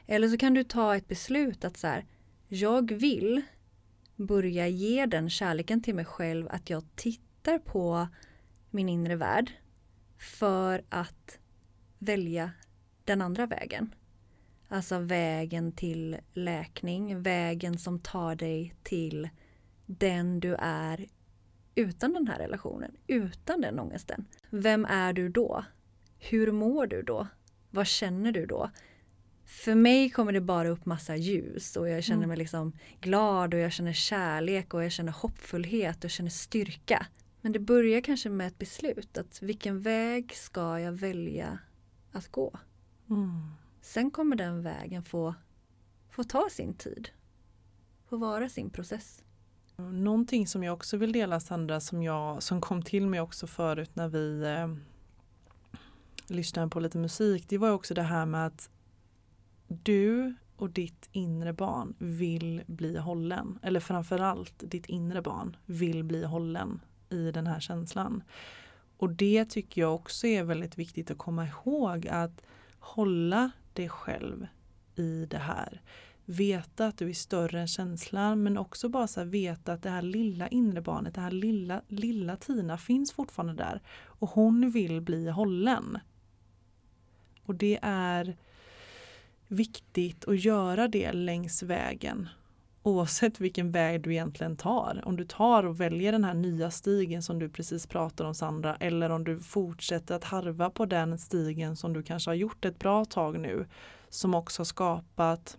Eller 0.07 0.29
så 0.29 0.39
kan 0.39 0.55
du 0.55 0.65
ta 0.65 0.97
ett 0.97 1.09
beslut 1.09 1.65
att 1.65 1.77
så 1.77 1.87
här, 1.87 2.07
jag 2.49 2.93
vill 2.93 3.43
börja 4.17 4.69
ge 4.69 5.07
den 5.07 5.31
kärleken 5.31 5.83
till 5.83 5.95
mig 5.95 6.05
själv 6.05 6.49
att 6.51 6.71
jag 6.71 6.85
tittar 6.95 7.59
på 7.59 8.09
min 8.71 8.89
inre 8.89 9.17
värld 9.17 9.53
för 10.19 10.83
att 10.89 11.39
välja 11.99 12.51
den 13.05 13.23
andra 13.23 13.47
vägen. 13.47 13.95
Alltså 14.68 14.98
vägen 14.98 15.72
till 15.72 16.16
läkning, 16.33 17.22
vägen 17.22 17.78
som 17.78 17.98
tar 17.98 18.35
dig 18.35 18.74
till 18.83 19.28
den 19.87 20.40
du 20.40 20.54
är 20.59 21.07
utan 21.74 22.12
den 22.12 22.26
här 22.28 22.38
relationen, 22.38 22.96
utan 23.07 23.61
den 23.61 23.78
ångesten. 23.78 24.26
Vem 24.50 24.85
är 24.85 25.12
du 25.12 25.28
då? 25.28 25.64
Hur 26.18 26.52
mår 26.52 26.87
du 26.87 27.02
då? 27.02 27.26
Vad 27.70 27.87
känner 27.87 28.33
du 28.33 28.46
då? 28.46 28.70
För 29.44 29.74
mig 29.74 30.11
kommer 30.11 30.33
det 30.33 30.40
bara 30.40 30.68
upp 30.68 30.87
massa 30.87 31.16
ljus 31.16 31.76
och 31.76 31.88
jag 31.88 32.04
känner 32.04 32.16
Mm. 32.18 32.28
mig 32.28 32.38
liksom 32.38 32.72
glad 33.00 33.54
och 33.54 33.61
jag 33.61 33.72
känner 33.72 33.92
kärlek 33.92 34.74
och 34.74 34.85
jag 34.85 34.92
känner 34.92 35.12
hoppfullhet 35.12 36.04
och 36.04 36.11
känner 36.11 36.31
styrka. 36.31 37.07
Men 37.40 37.52
det 37.52 37.59
börjar 37.59 38.00
kanske 38.00 38.28
med 38.28 38.46
ett 38.46 38.59
beslut 38.59 39.18
att 39.18 39.42
vilken 39.42 39.81
väg 39.81 40.33
ska 40.35 40.81
jag 40.81 40.92
välja 40.92 41.59
att 42.12 42.28
gå? 42.28 42.59
Mm. 43.11 43.50
Sen 43.88 44.11
kommer 44.11 44.37
den 44.37 44.62
vägen 44.62 45.03
få, 45.03 45.35
få 46.11 46.24
ta 46.24 46.48
sin 46.51 46.74
tid. 46.74 47.09
Få 48.09 48.16
vara 48.16 48.48
sin 48.48 48.70
process. 48.70 49.22
Någonting 49.77 50.46
som 50.46 50.64
jag 50.64 50.74
också 50.74 50.96
vill 50.96 51.12
dela 51.12 51.40
Sandra 51.40 51.81
som, 51.81 52.03
jag, 52.03 52.42
som 52.42 52.61
kom 52.61 52.83
till 52.83 53.07
mig 53.07 53.20
också 53.20 53.46
förut 53.46 53.90
när 53.94 54.09
vi 54.09 54.42
eh, 54.42 54.68
lyssnade 56.27 56.68
på 56.68 56.81
lite 56.81 56.98
musik. 56.98 57.44
Det 57.48 57.59
var 57.59 57.70
också 57.70 57.94
det 57.94 58.03
här 58.03 58.27
med 58.27 58.46
att 58.46 58.70
du 59.68 60.35
och 60.57 60.70
ditt 60.70 61.09
inre 61.12 61.53
barn 61.53 61.94
vill 61.98 62.62
bli 62.66 62.96
hållen. 62.96 63.59
Eller 63.62 63.81
framförallt 63.81 64.55
ditt 64.70 64.87
inre 64.87 65.22
barn 65.22 65.57
vill 65.66 66.05
bli 66.05 66.24
hållen 66.24 66.81
i 67.11 67.31
den 67.31 67.46
här 67.46 67.61
känslan. 67.61 68.22
Och 68.96 69.11
det 69.11 69.44
tycker 69.44 69.81
jag 69.81 69.94
också 69.94 70.27
är 70.27 70.44
väldigt 70.44 70.79
viktigt 70.79 71.11
att 71.11 71.18
komma 71.18 71.46
ihåg 71.46 72.09
att 72.09 72.42
hålla 72.79 73.51
dig 73.79 73.88
själv 73.88 74.47
i 74.97 75.27
det 75.27 75.38
här. 75.38 75.83
veta 76.25 76.87
att 76.87 76.99
du 76.99 77.09
är 77.09 77.14
större 77.14 77.61
än 77.61 77.69
känslan 77.69 78.43
men 78.43 78.59
också 78.59 78.88
bara 78.88 79.07
så 79.07 79.25
veta 79.25 79.73
att 79.73 79.83
det 79.83 79.91
här 79.91 80.03
lilla 80.03 80.49
inre 80.49 80.81
barnet, 80.81 81.14
det 81.14 81.21
här 81.21 81.31
lilla, 81.31 81.83
lilla 81.88 82.37
Tina 82.37 82.79
finns 82.79 83.12
fortfarande 83.12 83.55
där 83.55 83.81
och 84.05 84.31
hon 84.31 84.71
vill 84.71 85.01
bli 85.01 85.29
hållen. 85.29 85.99
Och 87.43 87.55
det 87.55 87.79
är 87.83 88.37
viktigt 89.49 90.29
att 90.29 90.45
göra 90.45 90.88
det 90.88 91.12
längs 91.12 91.62
vägen 91.62 92.29
oavsett 92.88 93.40
vilken 93.40 93.70
väg 93.70 94.03
du 94.03 94.12
egentligen 94.12 94.57
tar. 94.57 95.03
Om 95.05 95.16
du 95.16 95.24
tar 95.24 95.64
och 95.64 95.81
väljer 95.81 96.12
den 96.12 96.24
här 96.24 96.35
nya 96.35 96.70
stigen 96.70 97.22
som 97.22 97.38
du 97.38 97.48
precis 97.48 97.87
pratade 97.87 98.29
om 98.29 98.35
Sandra 98.35 98.77
eller 98.77 99.11
om 99.11 99.24
du 99.24 99.40
fortsätter 99.40 100.14
att 100.14 100.24
harva 100.24 100.70
på 100.70 100.87
den 100.87 101.18
stigen 101.18 101.77
som 101.77 101.92
du 101.92 102.03
kanske 102.03 102.31
har 102.31 102.35
gjort 102.35 102.64
ett 102.64 102.79
bra 102.79 103.05
tag 103.05 103.40
nu 103.40 103.66
som 104.09 104.35
också 104.35 104.61
har 104.61 104.64
skapat 104.64 105.59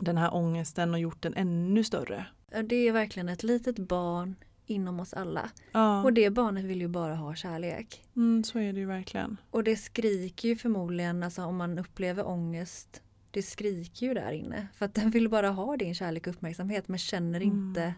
den 0.00 0.16
här 0.18 0.34
ångesten 0.34 0.94
och 0.94 1.00
gjort 1.00 1.22
den 1.22 1.34
ännu 1.34 1.84
större. 1.84 2.26
Det 2.64 2.76
är 2.88 2.92
verkligen 2.92 3.28
ett 3.28 3.42
litet 3.42 3.78
barn 3.78 4.34
inom 4.66 5.00
oss 5.00 5.14
alla. 5.14 5.50
Ja, 5.72 6.02
Och 6.02 6.12
det 6.12 6.30
barnet 6.30 6.64
vill 6.64 6.80
ju 6.80 6.88
bara 6.88 7.14
ha 7.14 7.34
kärlek. 7.34 8.02
mm, 8.16 8.44
så 8.44 8.58
är 8.58 8.72
det 8.72 8.80
ju 8.80 8.86
verkligen. 8.86 9.36
Och 9.50 9.64
det 9.64 9.76
skriker 9.76 10.48
ju 10.48 10.56
förmodligen, 10.56 11.22
alltså 11.22 11.42
om 11.42 11.56
man 11.56 11.78
upplever 11.78 12.28
ångest, 12.28 13.02
det 13.36 13.42
skriker 13.42 14.06
ju 14.06 14.14
där 14.14 14.32
inne. 14.32 14.68
För 14.74 14.86
att 14.86 14.94
den 14.94 15.10
vill 15.10 15.28
bara 15.28 15.50
ha 15.50 15.76
din 15.76 15.94
kärlek 15.94 16.26
och 16.26 16.32
uppmärksamhet 16.32 16.88
men 16.88 16.98
känner 16.98 17.40
Mm. 17.40 17.48
inte 17.48 17.94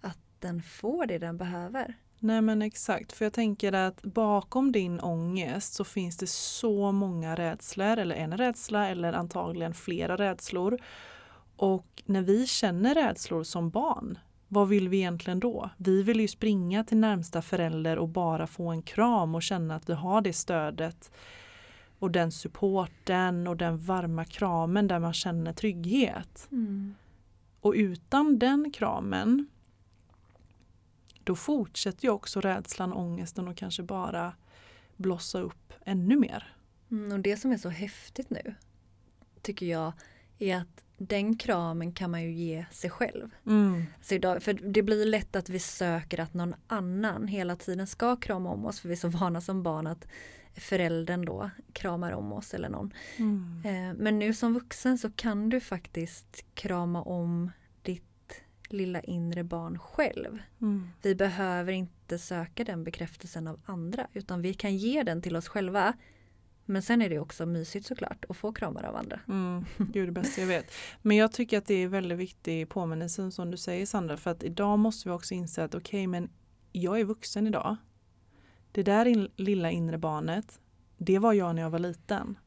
att 0.00 0.18
den 0.38 0.62
får 0.62 1.06
det 1.06 1.18
den 1.18 1.36
behöver. 1.36 1.94
Nej 2.18 2.42
men 2.42 2.62
exakt, 2.62 3.12
för 3.12 3.24
jag 3.24 3.32
tänker 3.32 3.72
att 3.72 4.02
bakom 4.02 4.72
din 4.72 5.00
ångest 5.00 5.74
så 5.74 5.84
finns 5.84 6.16
det 6.16 6.26
så 6.26 6.92
många 6.92 7.36
rädslor, 7.36 7.96
eller 7.96 8.14
en 8.16 8.38
rädsla 8.38 8.88
eller 8.88 9.12
antagligen 9.12 9.74
flera 9.74 10.16
rädslor. 10.16 10.78
Och 11.56 12.02
när 12.06 12.22
vi 12.22 12.46
känner 12.46 12.94
rädslor 12.94 13.42
som 13.44 13.70
barn, 13.70 14.18
vad 14.48 14.68
vill 14.68 14.88
vi 14.88 14.96
egentligen 14.96 15.40
då? 15.40 15.70
Vi 15.76 16.02
vill 16.02 16.20
ju 16.20 16.28
springa 16.28 16.84
till 16.84 16.96
närmsta 16.98 17.42
förälder 17.42 17.98
och 17.98 18.08
bara 18.08 18.46
få 18.46 18.68
en 18.68 18.82
kram 18.82 19.34
och 19.34 19.42
känna 19.42 19.76
att 19.76 19.88
vi 19.88 19.92
har 19.92 20.20
det 20.20 20.32
stödet 20.32 21.10
och 22.02 22.10
den 22.10 22.32
supporten 22.32 23.46
och 23.46 23.56
den 23.56 23.78
varma 23.78 24.24
kramen 24.24 24.88
där 24.88 24.98
man 24.98 25.12
känner 25.12 25.52
trygghet. 25.52 26.48
Och 27.60 27.72
utan 27.76 28.38
den 28.38 28.70
kramen 28.70 29.46
då 31.24 31.36
fortsätter 31.36 32.04
ju 32.04 32.10
också 32.10 32.40
rädslan, 32.40 32.92
ångesten 32.92 33.48
och 33.48 33.56
kanske 33.56 33.82
bara 33.82 34.34
blossa 34.96 35.40
upp 35.40 35.72
ännu 35.84 36.16
mer. 36.16 36.56
Mm, 36.90 37.12
och 37.12 37.20
det 37.20 37.36
som 37.36 37.52
är 37.52 37.56
så 37.56 37.68
häftigt 37.68 38.30
nu 38.30 38.54
tycker 39.42 39.66
jag 39.66 39.92
är 40.38 40.56
att 40.56 40.84
den 40.96 41.36
kramen 41.36 41.92
kan 41.92 42.10
man 42.10 42.22
ju 42.22 42.32
ge 42.32 42.66
sig 42.70 42.90
själv. 42.90 43.30
Så 44.02 44.14
idag, 44.14 44.42
för 44.42 44.52
det 44.52 44.82
blir 44.82 45.06
lätt 45.06 45.36
att 45.36 45.48
vi 45.48 45.58
söker 45.58 46.20
att 46.20 46.34
någon 46.34 46.54
annan 46.66 47.28
hela 47.28 47.56
tiden 47.56 47.86
ska 47.86 48.16
krama 48.16 48.50
om 48.50 48.66
oss 48.66 48.80
för 48.80 48.88
vi 48.88 48.94
är 48.94 48.98
så 48.98 49.08
vana 49.08 49.40
som 49.40 49.62
barn 49.62 49.86
att 49.86 50.06
föräldern 50.56 51.24
då 51.24 51.50
kramar 51.72 52.12
om 52.12 52.32
oss 52.32 52.54
eller 52.54 52.68
någon. 52.68 52.92
Mm. 53.16 53.62
Eh, 53.64 54.02
Men 54.02 54.18
nu 54.18 54.34
som 54.34 54.54
vuxen 54.54 54.98
så 54.98 55.10
kan 55.10 55.48
du 55.48 55.60
faktiskt 55.60 56.44
krama 56.54 57.02
om 57.02 57.50
ditt 57.82 58.42
lilla 58.68 59.00
inre 59.00 59.44
barn 59.44 59.78
själv. 59.78 60.38
Mm. 60.60 60.88
Vi 61.02 61.14
behöver 61.14 61.72
inte 61.72 62.18
söka 62.18 62.64
den 62.64 62.84
bekräftelsen 62.84 63.48
av 63.48 63.60
andra 63.64 64.06
utan 64.12 64.42
vi 64.42 64.54
kan 64.54 64.76
ge 64.76 65.02
den 65.02 65.22
till 65.22 65.36
oss 65.36 65.48
själva. 65.48 65.94
Men 66.64 66.82
sen 66.82 67.02
är 67.02 67.08
det 67.10 67.18
också 67.18 67.46
mysigt 67.46 67.86
såklart 67.86 68.24
att 68.28 68.36
få 68.36 68.52
kramar 68.52 68.82
av 68.82 68.96
andra. 68.96 69.20
Mm. 69.28 69.64
Gud 69.78 70.08
det 70.08 70.12
bästa 70.12 70.40
jag 70.40 70.48
vet. 70.48 70.72
Men 71.02 71.16
jag 71.16 71.32
tycker 71.32 71.58
att 71.58 71.66
det 71.66 71.74
är 71.74 71.88
väldigt 71.88 72.18
viktig 72.18 72.68
påminnelse 72.68 73.30
som 73.30 73.50
du 73.50 73.56
säger 73.56 73.86
Sandra 73.86 74.16
för 74.16 74.30
att 74.30 74.42
idag 74.42 74.78
måste 74.78 75.08
vi 75.08 75.14
också 75.14 75.34
inse 75.34 75.64
att 75.64 75.74
okej 75.74 76.06
men 76.06 76.30
jag 76.72 77.00
är 77.00 77.04
vuxen 77.04 77.46
idag. 77.46 77.76
Det 78.72 78.82
där 78.82 79.06
in, 79.06 79.28
lilla 79.36 79.70
inre 79.70 79.98
barnet, 79.98 80.60
det 80.98 81.18
var 81.18 81.32
jag 81.32 81.54
när 81.54 81.62
jag 81.62 81.70
var 81.70 81.78
liten. 81.78 82.38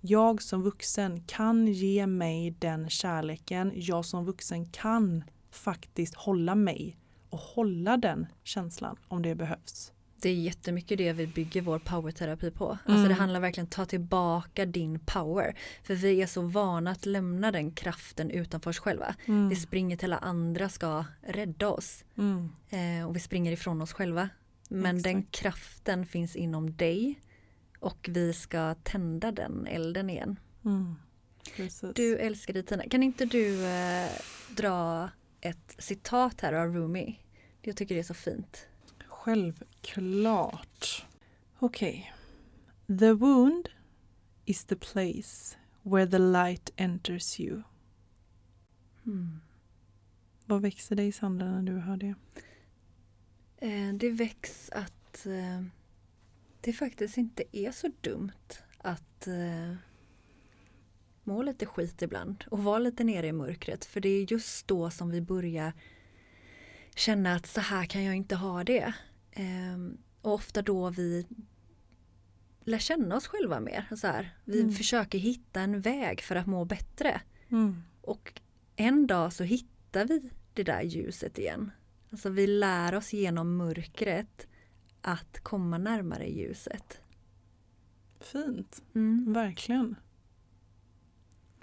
Jag 0.00 0.42
som 0.42 0.62
vuxen 0.62 1.22
kan 1.26 1.66
ge 1.66 2.06
mig 2.06 2.50
den 2.50 2.90
kärleken. 2.90 3.72
Jag 3.74 4.04
som 4.04 4.24
vuxen 4.24 4.66
kan 4.66 5.24
faktiskt 5.50 6.14
hålla 6.14 6.54
mig 6.54 6.96
och 7.30 7.38
hålla 7.38 7.96
den 7.96 8.26
känslan 8.42 8.96
om 9.08 9.22
det 9.22 9.34
behövs. 9.34 9.92
Det 10.22 10.28
är 10.30 10.34
jättemycket 10.34 10.98
det 10.98 11.12
vi 11.12 11.26
bygger 11.26 11.62
vår 11.62 11.78
powerterapi 11.78 12.50
på. 12.50 12.68
Alltså 12.70 12.92
Mm. 12.92 13.08
det 13.08 13.14
handlar 13.14 13.40
verkligen 13.40 13.64
om 13.64 13.68
att 13.68 13.72
ta 13.72 13.84
tillbaka 13.84 14.66
din 14.66 14.98
power. 14.98 15.56
För 15.82 15.94
vi 15.94 16.22
är 16.22 16.26
så 16.26 16.42
vana 16.42 16.90
att 16.90 17.06
lämna 17.06 17.52
den 17.52 17.70
kraften 17.72 18.30
utanför 18.30 18.70
oss 18.70 18.78
själva. 18.78 19.14
Vi 19.50 19.56
springer 19.56 19.96
till 19.96 20.12
alla 20.12 20.18
andra 20.18 20.68
ska 20.68 21.04
rädda 21.22 21.68
oss. 21.68 22.04
Mm. 22.18 22.48
Eh, 22.70 23.08
och 23.08 23.16
vi 23.16 23.20
springer 23.20 23.52
ifrån 23.52 23.82
oss 23.82 23.92
själva. 23.92 24.28
Men 24.72 25.02
den 25.02 25.18
Exakt. 25.18 25.34
kraften 25.34 26.06
finns 26.06 26.36
inom 26.36 26.76
dig. 26.76 27.20
Och 27.78 28.08
vi 28.12 28.32
ska 28.32 28.74
tända 28.74 29.32
den 29.32 29.66
elden 29.66 30.10
igen. 30.10 30.38
Mm. 30.64 30.94
Du 31.94 32.18
älskar 32.18 32.54
dig 32.54 32.62
Tina. 32.62 32.88
Kan 32.88 33.02
inte 33.02 33.24
du 33.24 33.66
eh, 33.66 34.10
dra 34.56 35.10
ett 35.40 35.74
citat 35.78 36.40
här 36.40 36.52
av 36.52 36.74
Rumi? 36.74 37.18
Jag 37.62 37.76
tycker 37.76 37.94
det 37.94 38.00
är 38.00 38.04
så 38.04 38.14
fint. 38.14 38.66
Självklart. 39.06 41.06
Okej. 41.58 42.12
The 42.86 43.12
wound 43.12 43.68
is 44.44 44.64
the 44.64 44.76
place 44.76 45.56
where 45.82 46.06
the 46.06 46.18
light 46.18 46.70
enters 46.76 47.40
you. 47.40 47.62
Mm. 49.06 49.40
Vad 50.46 50.62
växer 50.62 50.96
dig 50.96 51.12
Sandra 51.12 51.46
när 51.46 51.62
du 51.62 51.78
hör 51.78 51.96
det? 51.96 52.14
Eh, 53.60 53.94
det 53.94 54.10
väcks 54.10 54.70
att 54.70 55.26
eh, 55.26 55.62
det 56.60 56.72
faktiskt 56.72 57.16
inte 57.16 57.42
är 57.56 57.72
så 57.72 57.90
dumt 58.00 58.32
att 58.78 59.26
eh, 59.26 59.74
må 61.24 61.42
lite 61.42 61.66
skit 61.66 62.02
ibland 62.02 62.44
och 62.50 62.64
vara 62.64 62.78
lite 62.78 63.04
nere 63.04 63.26
i 63.26 63.32
mörkret. 63.32 63.84
För 63.84 64.00
det 64.00 64.08
är 64.08 64.32
just 64.32 64.68
då 64.68 64.90
som 64.90 65.10
vi 65.10 65.20
börjar 65.20 65.72
känna 66.94 67.34
att 67.34 67.46
så 67.46 67.60
här 67.60 67.84
kan 67.84 68.04
jag 68.04 68.14
inte 68.16 68.36
ha 68.36 68.64
det. 68.64 68.94
Eh, 69.32 69.76
och 70.22 70.32
ofta 70.34 70.62
då 70.62 70.90
vi 70.90 71.26
lär 72.64 72.78
känna 72.78 73.16
oss 73.16 73.26
själva 73.26 73.60
mer. 73.60 73.86
Så 73.96 74.06
här. 74.06 74.36
Vi 74.44 74.60
Mm. 74.60 74.72
försöker 74.72 75.18
hitta 75.18 75.60
en 75.60 75.80
väg 75.80 76.20
för 76.20 76.36
att 76.36 76.46
må 76.46 76.64
bättre. 76.64 77.20
Mm. 77.50 77.82
Och 78.00 78.40
en 78.76 79.06
dag 79.06 79.32
så 79.32 79.44
hittar 79.44 80.04
vi 80.04 80.30
det 80.54 80.62
där 80.62 80.82
ljuset 80.82 81.38
igen. 81.38 81.70
Alltså 82.10 82.30
vi 82.30 82.46
lär 82.46 82.94
oss 82.94 83.12
genom 83.12 83.56
mörkret 83.56 84.46
att 85.00 85.40
komma 85.42 85.78
närmare 85.78 86.26
ljuset. 86.26 87.00
Fint. 88.20 88.82
Mm. 88.94 89.32
Verkligen. 89.32 89.96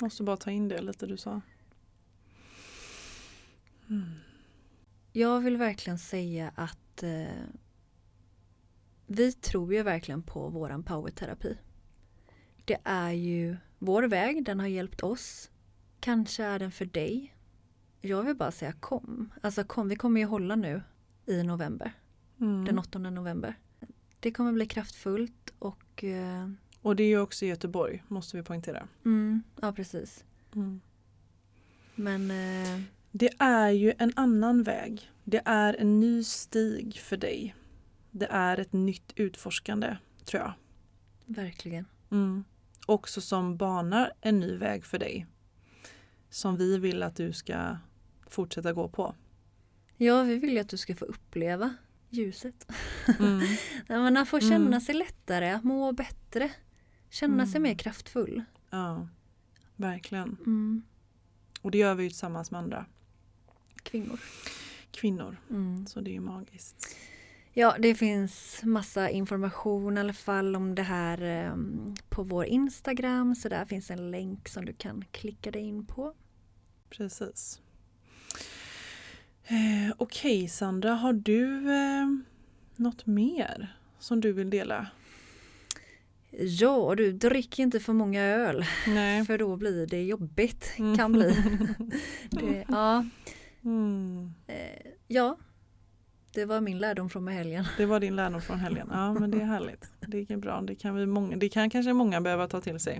Måste 0.01 0.23
bara 0.23 0.37
ta 0.37 0.51
in 0.51 0.67
det 0.67 0.81
lite 0.81 1.05
du 1.05 1.17
sa. 1.17 1.41
Mm. 3.89 4.11
Jag 5.11 5.39
vill 5.39 5.57
verkligen 5.57 5.99
säga 5.99 6.51
att 6.55 7.03
eh, 7.03 7.43
vi 9.05 9.31
tror 9.31 9.73
ju 9.73 9.83
verkligen 9.83 10.23
på 10.23 10.49
våran 10.49 10.83
powerterapi. 10.83 11.57
Det 12.65 12.77
är 12.83 13.11
ju 13.11 13.57
vår 13.79 14.03
väg, 14.03 14.45
den 14.45 14.59
har 14.59 14.67
hjälpt 14.67 15.03
oss. 15.03 15.51
Kanske 15.99 16.43
är 16.43 16.59
den 16.59 16.71
för 16.71 16.85
dig. 16.85 17.36
Jag 18.01 18.23
vill 18.23 18.35
bara 18.35 18.51
säga 18.51 18.71
kom. 18.71 19.33
Alltså 19.41 19.63
kom, 19.63 19.89
vi 19.89 19.95
kommer 19.95 20.19
ju 20.21 20.25
hålla 20.27 20.55
nu 20.55 20.81
i 21.25 21.43
november. 21.43 21.93
Mm. 22.39 22.65
Den 22.65 22.79
8 22.79 22.99
november. 22.99 23.55
Det 24.19 24.31
kommer 24.31 24.51
bli 24.51 24.65
kraftfullt 24.65 25.53
och 25.59 26.03
eh, 26.03 26.49
Och 26.81 26.95
det 26.95 27.03
är 27.03 27.07
ju 27.07 27.19
också 27.19 27.45
i 27.45 27.47
Göteborg, 27.47 28.03
måste 28.07 28.37
vi 28.37 28.43
poängtera. 28.43 28.87
mm, 29.05 29.43
ja 29.61 29.71
precis. 29.73 30.23
Mm. 30.55 30.81
Men 31.95 32.31
eh, 32.31 32.81
Det 33.11 33.29
är 33.39 33.69
ju 33.69 33.93
en 33.97 34.11
annan 34.15 34.63
väg. 34.63 35.11
Det 35.23 35.41
är 35.45 35.73
en 35.73 35.99
ny 35.99 36.23
stig 36.23 36.97
för 36.99 37.17
dig. 37.17 37.55
Det 38.11 38.27
är 38.31 38.57
ett 38.59 38.73
nytt 38.73 39.13
utforskande, 39.15 39.97
tror 40.25 40.43
jag. 40.43 40.53
verkligen. 41.25 41.85
Mm. 42.11 42.43
Också 42.85 43.21
som 43.21 43.57
banar 43.57 44.11
en 44.21 44.39
ny 44.39 44.55
väg 44.57 44.85
för 44.85 44.99
dig. 44.99 45.27
Som 46.29 46.57
vi 46.57 46.77
vill 46.77 47.03
att 47.03 47.15
du 47.15 47.33
ska 47.33 47.77
fortsätta 48.29 48.73
gå 48.73 48.87
på. 48.89 49.15
Ja, 49.97 50.23
vi 50.23 50.35
vill 50.37 50.49
ju 50.53 50.59
att 50.59 50.69
du 50.69 50.77
ska 50.77 50.95
få 50.95 51.05
uppleva 51.05 51.73
ljuset. 52.09 52.71
Mm. 53.19 53.39
När 53.87 54.11
man 54.11 54.25
får 54.25 54.39
känna 54.39 54.55
Mm. 54.67 54.81
sig 54.81 54.95
lättare, 54.95 55.59
må 55.63 55.91
bättre. 55.91 56.51
Känna 57.09 57.45
sig 57.45 57.57
Mm. 57.57 57.61
mer 57.63 57.75
kraftfull. 57.77 58.43
Ja, 58.69 59.07
verkligen. 59.75 60.37
Mm. 60.45 60.83
Och 61.61 61.71
det 61.71 61.77
gör 61.77 61.95
vi 61.95 62.03
ju 62.03 62.09
tillsammans 62.09 62.51
med 62.51 62.59
andra 62.59 62.85
Kvinnor. 63.83 64.19
kvinnor. 64.91 65.37
Mm. 65.49 65.85
Så 65.87 66.01
det 66.01 66.09
är 66.09 66.13
ju 66.13 66.19
magiskt. 66.19 66.95
Ja, 67.53 67.75
det 67.79 67.95
finns 67.95 68.59
massa 68.63 69.09
information 69.09 69.97
i 69.97 69.99
alla 69.99 70.13
fall 70.13 70.55
om 70.55 70.75
det 70.75 70.83
här 70.83 71.21
eh, 71.21 71.55
på 72.09 72.23
vår 72.23 72.45
Instagram. 72.45 73.35
Så 73.35 73.49
där 73.49 73.65
finns 73.65 73.91
en 73.91 74.11
länk 74.11 74.47
som 74.49 74.65
du 74.65 74.73
kan 74.73 75.05
klicka 75.11 75.51
dig 75.51 75.61
in 75.61 75.85
på. 75.85 76.13
Precis. 76.89 77.61
Eh, 79.49 79.93
Okej 79.97 80.37
okay, 80.37 80.47
Sandra, 80.47 80.93
har 80.93 81.13
du 81.13 81.71
eh, 81.71 82.07
något 82.75 83.05
mer 83.05 83.75
som 83.99 84.21
du 84.21 84.33
vill 84.33 84.49
dela? 84.49 84.87
Ja, 86.39 86.95
du 86.97 87.11
dricker 87.11 87.63
inte 87.63 87.79
för 87.79 87.93
många 87.93 88.23
öl. 88.23 88.65
Nej. 88.87 89.25
För 89.25 89.37
då 89.37 89.55
blir 89.55 89.87
det 89.87 90.03
jobbigt. 90.03 90.73
Kan 90.97 91.11
bli. 91.11 91.35
det, 92.29 92.65
ja. 92.67 93.05
Mm. 93.63 94.33
Eh, 94.47 94.91
ja, 95.07 95.37
det 96.33 96.45
var 96.45 96.61
min 96.61 96.79
lärdom 96.79 97.09
från 97.09 97.27
helgen. 97.27 97.65
Det 97.77 97.85
var 97.85 97.99
din 97.99 98.15
lärdom 98.15 98.41
från 98.41 98.59
helgen. 98.59 98.87
Ja 98.91 99.13
men 99.13 99.31
det 99.31 99.41
är 99.41 99.45
härligt. 99.45 99.91
Det 100.07 100.31
är 100.31 100.37
bra. 100.37 100.61
Det 100.61 100.75
kan, 100.75 100.95
vi 100.95 101.05
många, 101.05 101.37
det 101.37 101.49
kan 101.49 101.69
kanske 101.69 101.93
många 101.93 102.21
behöva 102.21 102.47
ta 102.47 102.61
till 102.61 102.79
sig. 102.79 102.99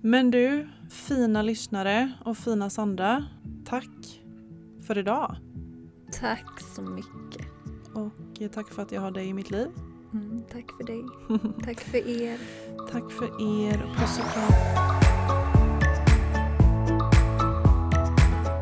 Men 0.00 0.30
du, 0.30 0.68
fina 0.90 1.42
lyssnare 1.42 2.12
och 2.24 2.38
fina 2.38 2.70
Sandra. 2.70 3.24
Tack 3.64 4.21
för 4.82 4.98
idag. 4.98 5.36
Tack 6.20 6.60
så 6.60 6.82
mycket. 6.82 7.46
Och 7.94 8.52
tack 8.54 8.68
för 8.68 8.82
att 8.82 8.92
jag 8.92 9.00
har 9.00 9.10
dig 9.10 9.28
i 9.28 9.34
mitt 9.34 9.50
liv. 9.50 9.68
Mm, 10.12 10.42
tack 10.52 10.72
för 10.76 10.84
dig. 10.84 11.04
tack 11.64 11.80
för 11.80 12.22
er. 12.22 12.38
Tack 12.92 13.12
för 13.12 13.24
er. 13.24 13.94
Puss 13.98 14.18
och 14.18 14.32
kram. 14.32 14.92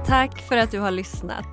Tack 0.07 0.49
för 0.49 0.57
att 0.57 0.71
du 0.71 0.81
har 0.81 0.91
lyssnat. 0.91 1.47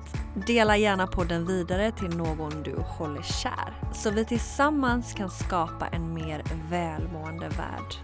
Dela 0.46 0.76
gärna 0.76 1.06
podden 1.06 1.46
vidare 1.46 1.92
till 1.92 2.16
någon 2.16 2.62
du 2.62 2.74
håller 2.76 3.22
kär 3.22 3.92
så 3.94 4.10
vi 4.10 4.24
tillsammans 4.24 5.12
kan 5.12 5.30
skapa 5.30 5.86
en 5.86 6.14
mer 6.14 6.42
välmående 6.70 7.48
värld. 7.48 7.94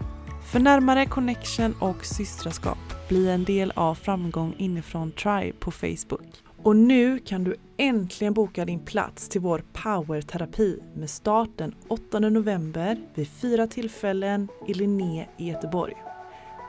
För 0.51 0.59
närmare 0.59 1.05
connection 1.05 1.75
och 1.79 2.05
systraskap, 2.05 2.77
bli 3.09 3.29
en 3.29 3.43
del 3.43 3.73
av 3.75 3.95
Framgång 3.95 4.53
inifrån 4.57 5.11
Tribe 5.11 5.57
på 5.59 5.71
Facebook. 5.71 6.43
Och 6.65 6.75
nu 6.75 7.19
kan 7.19 7.43
du 7.43 7.55
äntligen 7.77 8.33
boka 8.33 8.65
din 8.65 8.85
plats 8.85 9.29
till 9.29 9.41
vår 9.41 9.63
powerterapi 9.73 10.79
med 10.95 11.09
start 11.09 11.49
den 11.55 11.75
8 11.87 12.19
november 12.19 12.97
vid 13.13 13.27
fyra 13.27 13.67
tillfällen 13.67 14.47
i 14.67 14.73
Linné 14.73 15.27
i 15.37 15.49
Göteborg. 15.49 15.93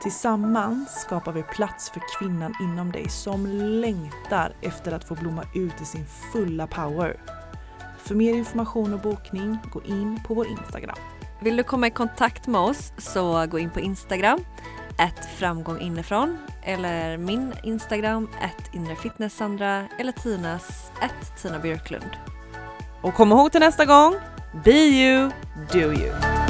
Tillsammans 0.01 1.01
skapar 1.01 1.31
vi 1.31 1.43
plats 1.43 1.89
för 1.89 2.01
kvinnan 2.19 2.53
inom 2.61 2.91
dig 2.91 3.09
som 3.09 3.45
längtar 3.81 4.53
efter 4.61 4.91
att 4.91 5.07
få 5.07 5.15
blomma 5.15 5.43
ut 5.55 5.81
i 5.81 5.85
sin 5.85 6.05
fulla 6.33 6.67
power. 6.67 7.17
För 7.97 8.15
mer 8.15 8.33
information 8.33 8.93
och 8.93 8.99
bokning, 8.99 9.57
gå 9.73 9.81
in 9.83 10.19
på 10.27 10.33
vår 10.33 10.47
Instagram. 10.47 10.97
Vill 11.43 11.57
du 11.57 11.63
komma 11.63 11.87
i 11.87 11.91
kontakt 11.91 12.47
med 12.47 12.61
oss 12.61 12.93
så 12.97 13.45
gå 13.45 13.59
in 13.59 13.69
på 13.69 13.79
Instagram, 13.79 14.39
ett 14.99 15.25
framgång 15.37 15.79
inifrån 15.79 16.37
eller 16.67 17.17
min 17.17 17.53
Instagram, 17.63 18.29
att 18.41 18.75
inrefitnesssandra 18.75 19.87
eller 19.99 20.11
Tinas, 20.11 20.91
att 21.01 21.41
Tina 21.41 21.59
Björklund. 21.59 22.09
Och 23.01 23.13
kom 23.13 23.31
ihåg 23.31 23.51
till 23.51 23.61
nästa 23.61 23.85
gång, 23.85 24.15
be 24.63 24.71
you, 24.71 25.31
do 25.71 25.79
you. 25.79 26.46